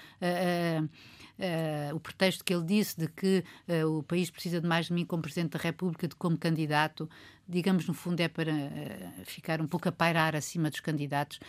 [1.37, 4.93] uh, o pretexto que ele disse de que uh, o país precisa de mais de
[4.93, 7.09] mim como Presidente da República do que como candidato,
[7.47, 11.39] digamos, no fundo é para uh, ficar um pouco a pairar acima dos candidatos.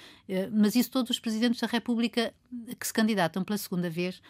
[0.53, 2.33] mas isso todos os Presidentes da República
[2.79, 4.21] que se candidatam pela segunda vez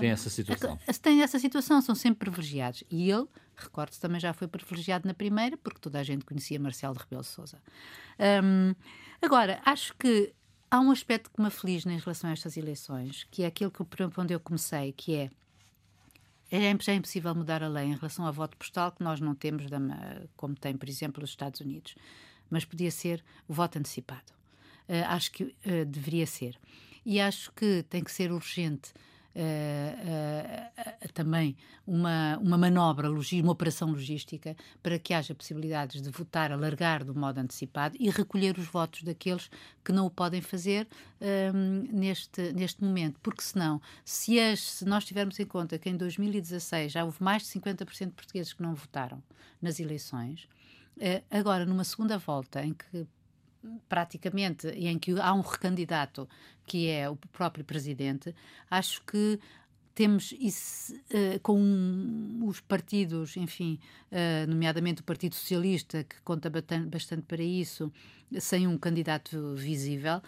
[0.00, 0.78] têm essa situação.
[1.02, 2.84] Têm essa situação, são sempre privilegiados.
[2.90, 6.94] E ele, recordo-se, também já foi privilegiado na primeira, porque toda a gente conhecia Marcelo
[6.94, 7.58] de Rebelo de Sousa.
[8.42, 8.74] Um,
[9.20, 10.32] agora, acho que
[10.74, 13.80] Há um aspecto que me aflige em relação a estas eleições, que é aquilo que,
[14.18, 15.30] onde eu comecei, que é
[16.50, 19.36] é já é impossível mudar a lei em relação ao voto postal, que nós não
[19.36, 19.64] temos,
[20.36, 21.94] como tem, por exemplo, os Estados Unidos.
[22.50, 24.32] Mas podia ser o voto antecipado.
[24.88, 26.58] Uh, acho que uh, deveria ser.
[27.04, 28.92] E acho que tem que ser urgente
[29.34, 36.50] uh, uh, também uma, uma manobra, uma operação logística para que haja possibilidades de votar,
[36.50, 39.50] alargar do modo antecipado e recolher os votos daqueles
[39.84, 40.88] que não o podem fazer
[41.20, 43.20] ehm, neste, neste momento.
[43.20, 47.42] Porque senão, se, as, se nós tivermos em conta que em 2016 já houve mais
[47.42, 49.22] de 50% de portugueses que não votaram
[49.60, 50.48] nas eleições,
[51.30, 53.06] agora numa segunda volta em que
[53.88, 56.28] praticamente, em que há um recandidato
[56.66, 58.34] que é o próprio presidente,
[58.70, 59.38] acho que
[59.94, 63.78] temos isso uh, com os partidos, enfim,
[64.10, 67.92] uh, nomeadamente o Partido Socialista, que conta bastante para isso,
[68.40, 70.20] sem um candidato visível,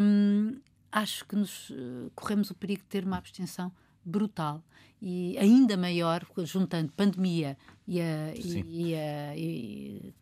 [0.00, 0.60] um,
[0.92, 3.72] acho que nos uh, corremos o perigo de ter uma abstenção
[4.04, 4.62] brutal
[5.00, 7.56] e ainda maior, juntando pandemia
[7.88, 10.14] e, a, e, e, a, e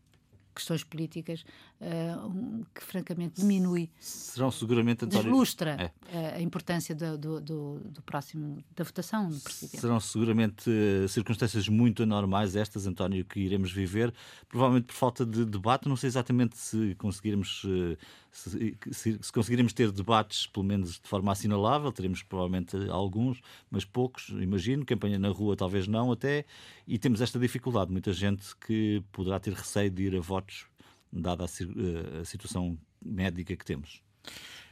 [0.55, 1.45] questões políticas
[1.81, 3.91] uh, que francamente diminui.
[3.99, 5.25] Serão seguramente, António...
[5.25, 5.91] Deslustra é.
[6.13, 9.81] Eh, a importância do, do, do, próximo, da votação do Presidente.
[9.81, 14.13] Serão seguramente uh, circunstâncias muito anormais estas, António, que iremos viver,
[14.49, 17.65] provavelmente por falta de debate, não sei exatamente se conseguiremos...
[18.33, 23.85] Se, se, se, conseguiremos ter debates, pelo menos de forma assinalável, teremos provavelmente alguns, mas
[23.85, 24.87] poucos, imagino.
[24.87, 26.45] Campanha na rua, talvez não, até.
[26.87, 27.91] E temos esta dificuldade.
[27.91, 30.70] Muita gente que poderá ter receio de ir a votos,
[31.13, 34.03] dada a, a situação médica que temos.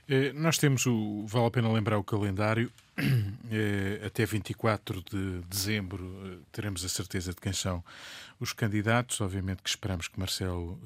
[0.09, 1.27] Eh, nós temos o.
[1.27, 2.73] Vale a pena lembrar o calendário.
[3.51, 7.83] Eh, até 24 de dezembro eh, teremos a certeza de quem são
[8.39, 9.23] os candidatos.
[9.23, 10.79] Obviamente que esperamos que Marcelo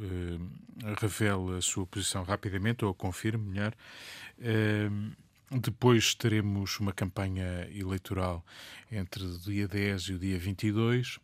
[1.01, 3.75] revele a sua posição rapidamente, ou confirme melhor.
[5.51, 8.45] Depois teremos uma campanha eleitoral
[8.93, 11.19] entre o dia 10 e o dia 22.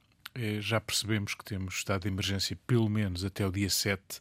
[0.61, 4.21] Já percebemos que temos estado de emergência pelo menos até o dia 7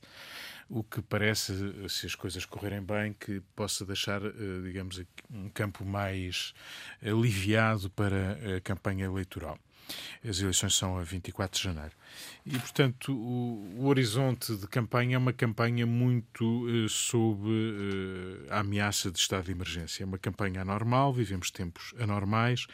[0.69, 1.53] o que parece,
[1.89, 4.31] se as coisas correrem bem, que possa deixar, eh,
[4.63, 6.53] digamos, um campo mais
[7.01, 9.57] aliviado para a campanha eleitoral.
[10.27, 11.91] As eleições são a 24 de janeiro.
[12.45, 18.59] E, portanto, o, o horizonte de campanha é uma campanha muito uh, sob uh, a
[18.59, 20.03] ameaça de estado de emergência.
[20.03, 22.65] É uma campanha anormal, vivemos tempos anormais.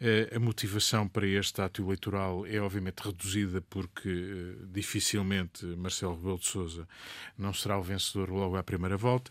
[0.00, 6.46] Uh, a motivação para este ato eleitoral é, obviamente, reduzida porque dificilmente Marcelo Rebelo de
[6.46, 6.88] Sousa
[7.38, 9.30] não será o vencedor logo à primeira volta.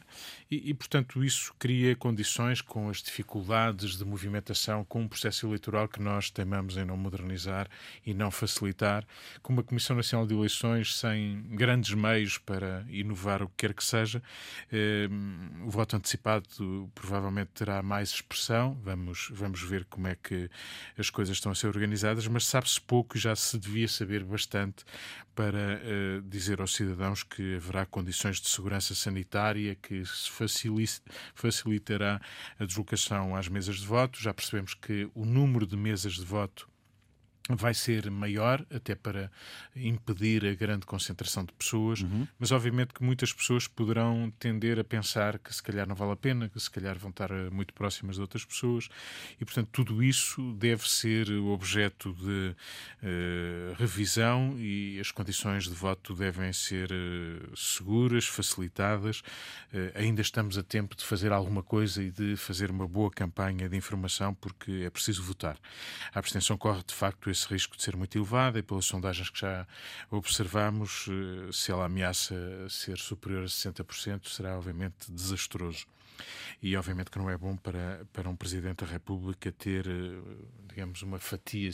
[0.50, 5.88] E, e, portanto, isso cria condições com as dificuldades de movimentação, com um processo eleitoral
[5.88, 7.68] que nós temamos em não moderar modernizar
[8.06, 9.06] e não facilitar,
[9.42, 13.84] com uma Comissão Nacional de Eleições sem grandes meios para inovar o que quer que
[13.84, 14.22] seja.
[15.66, 20.50] O voto antecipado provavelmente terá mais expressão, vamos, vamos ver como é que
[20.98, 24.84] as coisas estão a ser organizadas, mas sabe-se pouco e já se devia saber bastante
[25.36, 30.30] para uh, dizer aos cidadãos que haverá condições de segurança sanitária que se
[31.34, 32.22] facilitará
[32.60, 34.22] a deslocação às mesas de voto.
[34.22, 36.71] Já percebemos que o número de mesas de voto
[37.50, 39.32] vai ser maior, até para
[39.76, 42.28] impedir a grande concentração de pessoas, uhum.
[42.40, 46.16] mas obviamente que muitas pessoas poderão tender a pensar que se calhar não vale a
[46.16, 48.90] pena, que se calhar vão estar eh, muito próximas de outras pessoas,
[49.40, 52.56] e portanto tudo isso deve ser objeto de
[53.04, 59.20] uh, revisão e as condições de voto devem ser uh, seguras, facilitadas.
[59.74, 63.68] Uh, ainda estamos a tempo de fazer alguma coisa e de fazer uma boa campanha
[63.68, 65.58] de informação, porque é preciso votar.
[66.14, 69.40] A abstenção corre de facto esse risco de ser muito elevada e pelas sondagens que
[69.40, 69.68] já
[70.10, 72.36] observamos, eh, se ela ameaça
[72.70, 75.86] ser superior a 60%, será obviamente desastroso.
[76.62, 80.22] E obviamente que não é bom para, para um Presidente da República ter, eh,
[80.70, 81.72] digamos, uma fatia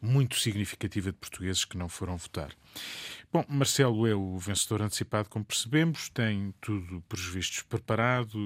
[0.00, 2.54] muito significativa de portugueses que não foram votar.
[3.32, 8.38] Bom, Marcelo é o vencedor antecipado, como percebemos, tem tudo, por vistos, preparado,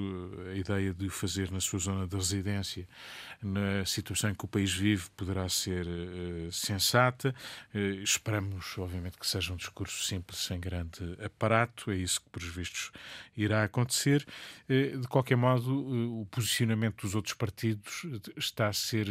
[0.50, 2.86] a ideia de o fazer na sua zona de residência,
[3.44, 7.34] na situação em que o país vive, poderá ser uh, sensata.
[7.74, 12.42] Uh, esperamos, obviamente, que seja um discurso simples, sem grande aparato, é isso que, por
[12.42, 12.90] vistos,
[13.36, 14.26] irá acontecer.
[14.68, 19.06] Uh, de qualquer modo, o posicionamento dos outros partidos está a ser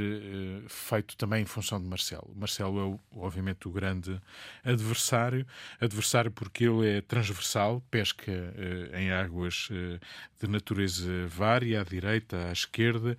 [0.68, 2.34] feito também em função de Marcelo.
[2.36, 4.20] Marcelo é, obviamente, o grande
[4.64, 5.46] adversário
[5.80, 8.32] adversário porque ele é transversal, pesca
[8.94, 9.70] em águas
[10.40, 13.18] de natureza vária, à direita, à esquerda.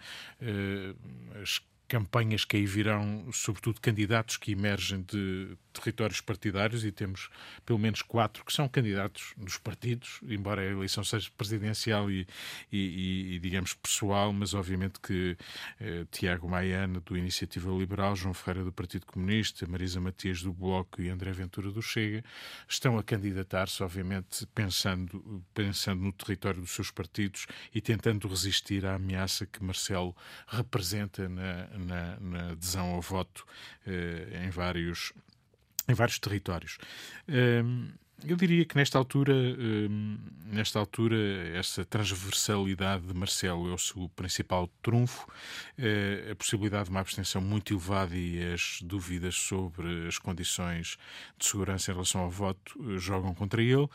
[1.04, 7.28] Uh, as campanhas que aí virão, sobretudo candidatos que emergem de territórios partidários, e temos
[7.66, 12.26] pelo menos quatro que são candidatos dos partidos, embora a eleição seja presidencial e,
[12.72, 15.36] e, e digamos, pessoal, mas obviamente que
[15.80, 21.02] eh, Tiago Maiana, do Iniciativa Liberal, João Ferreira, do Partido Comunista, Marisa Matias, do Bloco
[21.02, 22.24] e André Ventura, do Chega,
[22.68, 28.94] estão a candidatar-se, obviamente, pensando, pensando no território dos seus partidos e tentando resistir à
[28.94, 30.14] ameaça que Marcelo
[30.46, 33.46] representa na, na, na adesão ao voto
[33.86, 35.12] eh, em vários
[35.88, 36.78] em vários territórios.
[37.28, 37.88] Um,
[38.26, 41.16] eu diria que nesta altura, um, nesta altura,
[41.52, 45.26] essa transversalidade de Marcelo é o seu principal trunfo.
[45.78, 50.96] Uh, a possibilidade de uma abstenção muito elevada e as dúvidas sobre as condições
[51.36, 53.88] de segurança em relação ao voto uh, jogam contra ele.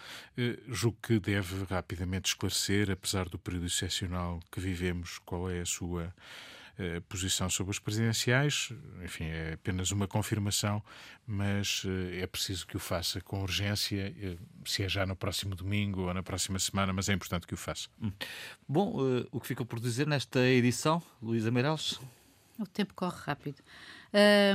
[0.68, 6.14] Julgo que deve rapidamente esclarecer, apesar do período excepcional que vivemos, qual é a sua
[6.80, 8.71] eh, posição sobre os presidenciais.
[9.03, 10.82] Enfim, é apenas uma confirmação,
[11.27, 15.55] mas eh, é preciso que o faça com urgência, eh, se é já no próximo
[15.55, 17.89] domingo ou na próxima semana, mas é importante que o faça.
[18.01, 18.13] Hum.
[18.65, 18.95] Bom,
[19.30, 21.99] o que ficou por dizer nesta edição, Luísa Meireles?
[22.57, 23.57] O tempo corre rápido.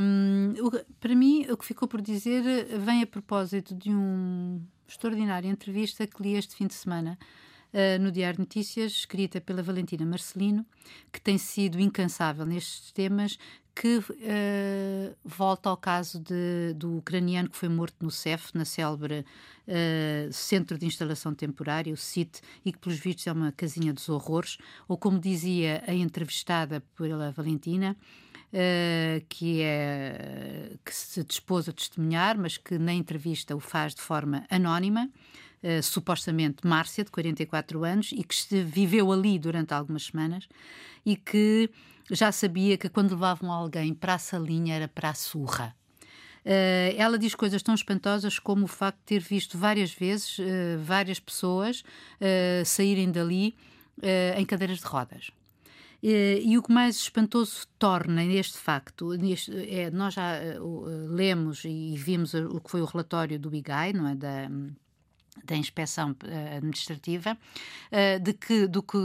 [0.00, 0.54] Um,
[0.98, 2.42] para mim, o que ficou por dizer
[2.78, 7.18] vem a propósito de uma extraordinária entrevista que li este fim de semana
[7.74, 10.64] uh, no Diário de Notícias, escrita pela Valentina Marcelino,
[11.12, 13.36] que tem sido incansável nestes temas,
[13.74, 19.26] que uh, volta ao caso de, do ucraniano que foi morto no CEF, na célebre
[19.66, 24.08] uh, Centro de Instalação Temporária, o CIT, e que, pelos vistos, é uma casinha dos
[24.08, 27.96] horrores, ou como dizia a entrevistada pela Valentina,
[28.52, 34.00] Uh, que, é, que se dispôs a testemunhar, mas que na entrevista o faz de
[34.00, 35.10] forma anónima.
[35.66, 40.46] Eh, supostamente Márcia, de 44 anos, e que viveu ali durante algumas semanas
[41.06, 41.70] e que
[42.10, 45.74] já sabia que quando levavam alguém para a salinha era para a surra.
[46.44, 50.42] Uh, ela diz coisas tão espantosas como o facto de ter visto várias vezes uh,
[50.82, 53.54] várias pessoas uh, saírem dali
[54.36, 55.30] em cadeiras de rodas.
[56.02, 60.32] e o que mais espantoso torna este facto, neste, é, nós já
[61.08, 64.14] lemos e vimos o que foi o relatório do IGAI, não é?
[64.16, 64.50] Da,
[65.42, 67.36] da inspeção eh, administrativa
[67.90, 68.98] eh, de que, do, que,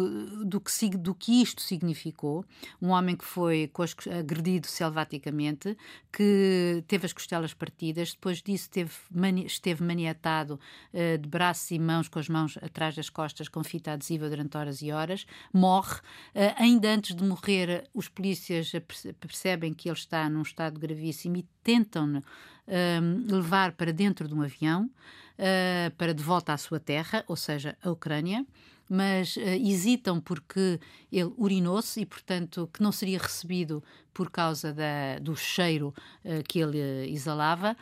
[0.46, 2.46] do, que, do que isto significou.
[2.82, 3.72] Um homem que foi
[4.18, 5.78] agredido selvaticamente,
[6.12, 8.92] que teve as costelas partidas, depois disso teve,
[9.46, 10.60] esteve maniatado
[10.94, 14.58] eh, de braços e mãos, com as mãos atrás das costas, com fita adesiva durante
[14.58, 16.00] horas e horas, morre.
[16.58, 18.72] Ainda antes de morrer, os polícias
[19.20, 21.46] percebem que ele está num estado gravíssimo e
[22.70, 27.36] tentam-no levar para dentro de um avião uh, para de volta à sua terra, ou
[27.36, 28.46] seja, a Ucrânia.
[28.88, 30.80] mas uh, hesitam porque
[31.12, 35.94] ele urinou-se e, portanto, que não seria recebido por causa da, do cheiro
[36.26, 36.80] uh, que ele
[37.12, 37.78] exalava,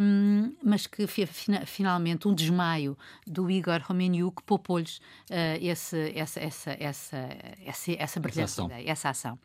[0.00, 2.96] um, mas que finalmente um desmaio
[3.26, 7.16] do Igor Romeniuk poupou-lhes uh, essa, essa, essa, essa,
[7.64, 8.66] essa, essa brilhante essa ação.
[8.66, 9.38] ideia, essa ação.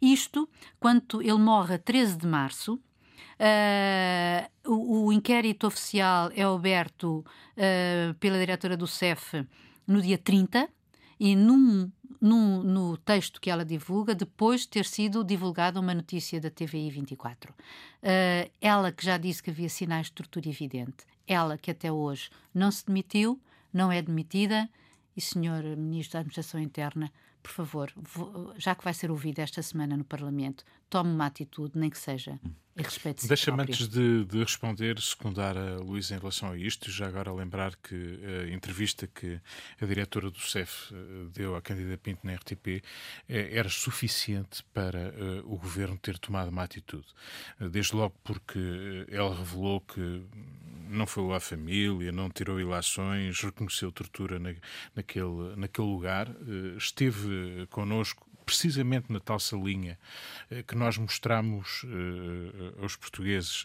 [0.00, 0.48] Isto,
[0.78, 2.80] quando ele morre a 13 de março,
[3.38, 9.46] Uh, o, o, inquérito oficial é aberto uh, pela diretora do CEF
[9.86, 10.66] no dia 30
[11.20, 16.40] e num, num, no texto que ela divulga, depois de ter sido divulgada uma notícia
[16.40, 17.52] da TVI 24.
[17.52, 22.30] Uh, ela que já disse que havia sinais de tortura evidente, ela que até hoje
[22.54, 23.38] não se demitiu,
[23.70, 24.66] não é demitida,
[25.14, 27.12] e senhor Ministro da Administração Interna,
[27.42, 27.92] por favor,
[28.56, 32.40] já que vai ser ouvido esta semana no Parlamento, tome uma atitude, nem que seja
[32.76, 36.90] em respeito de Deixa-me antes de, de, responder, secundar a Luísa em relação a isto,
[36.90, 39.40] já agora lembrar que a entrevista que
[39.80, 40.96] a diretora do CEF eh,
[41.32, 42.82] deu à Cândida Pinto na RTP
[43.28, 47.06] eh, era suficiente para uh, o governo ter tomado uma atitude.
[47.58, 50.22] Desde logo porque ela revelou que
[50.88, 54.54] não falou à família, não tirou ilações, reconheceu tortura na,
[54.94, 56.28] naquele, naquele lugar,
[56.76, 59.98] esteve connosco precisamente na tal salinha
[60.48, 63.64] eh, que nós mostramos uh, aos portugueses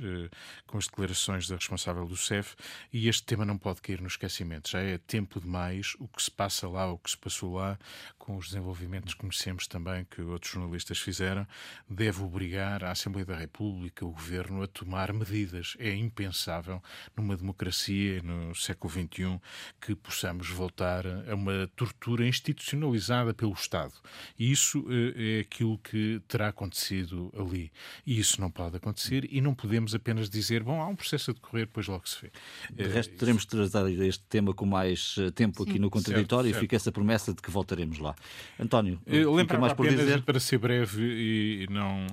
[0.65, 2.55] com as declarações da responsável do CEF
[2.91, 4.69] e este tema não pode cair no esquecimento.
[4.69, 7.77] Já é tempo demais o que se passa lá, o que se passou lá,
[8.17, 11.47] com os desenvolvimentos que conhecemos também que outros jornalistas fizeram,
[11.89, 15.75] deve obrigar a Assembleia da República, o Governo, a tomar medidas.
[15.79, 16.81] É impensável
[17.15, 19.39] numa democracia no século XXI
[19.79, 23.93] que possamos voltar a uma tortura institucionalizada pelo Estado.
[24.37, 27.71] E isso isso eh, é aquilo que terá acontecido ali.
[28.05, 31.33] E isso não pode acontecer e não podemos apenas dizer, bom, há um processo a
[31.33, 32.31] decorrer, depois logo se vê.
[32.71, 35.69] De resto, teremos de tratar este tema com mais eh, tempo Sim.
[35.69, 36.57] aqui no contraditório certo, certo.
[36.57, 38.15] e fica essa promessa de que voltaremos lá.
[38.59, 40.21] António, lembra mais por dizer?
[40.21, 42.07] Para ser breve e não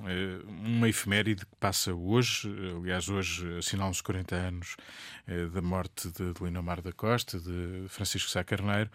[0.65, 4.75] uma efeméride que passa hoje, aliás, hoje assinalamos 40 anos
[5.53, 8.89] da morte de, de Mar da Costa, de Francisco Sá Carneiro,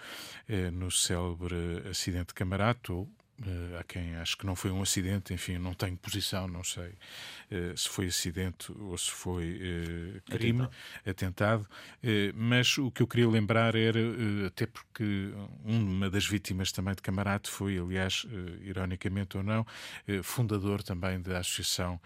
[0.72, 3.08] no célebre acidente de Camarato,
[3.40, 6.90] Uh, há quem acho que não foi um acidente, enfim, não tenho posição, não sei
[7.50, 10.68] uh, se foi acidente ou se foi uh, crime,
[11.04, 11.66] atentado.
[11.66, 11.68] atentado.
[12.32, 13.98] mas o que eu queria lembrar era,
[14.46, 15.32] até porque
[15.64, 18.24] uma das vítimas também de Camarate foi, aliás,
[18.62, 19.66] ironicamente ou não,
[20.22, 22.00] fundador também da Associação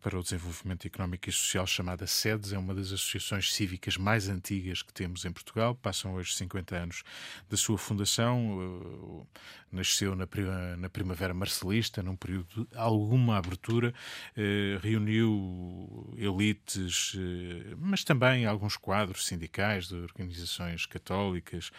[0.00, 4.82] para o Desenvolvimento Económico e Social chamada SEDES, é uma das associações cívicas mais antigas
[4.82, 7.02] que temos em Portugal, passam hoje 50 anos
[7.48, 9.26] da sua fundação,
[9.70, 13.94] nasceu na primeira na primavera marcelista, num período de alguma abertura,
[14.36, 21.70] eh, reuniu elites, eh, mas também alguns quadros sindicais de organizações católicas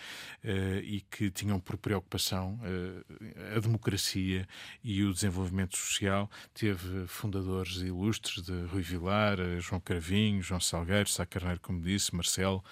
[0.43, 2.59] eh, e que tinham por preocupação
[3.55, 4.47] a democracia
[4.83, 6.29] e o desenvolvimento social.
[6.53, 12.63] Teve fundadores ilustres de Rui Vilar, João Cravinho, João Salgueiro, Sá Carneiro, como disse, Marcelo,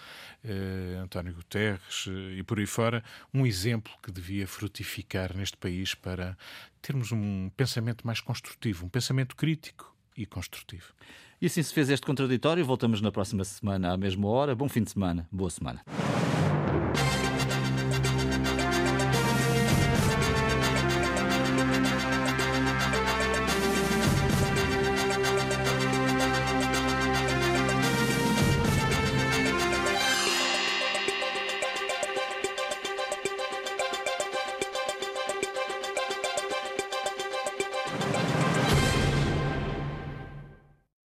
[1.01, 2.05] António Guterres
[2.38, 3.03] e por aí fora.
[3.34, 6.38] Um exemplo que devia frutificar neste país para
[6.82, 10.93] termos um pensamento mais construtivo, um pensamento crítico e construtivo.
[11.41, 12.64] E assim se fez este contraditório.
[12.64, 14.54] Voltamos na próxima semana à mesma hora.
[14.54, 15.28] Bom fim de semana.
[15.32, 15.84] Boa semana.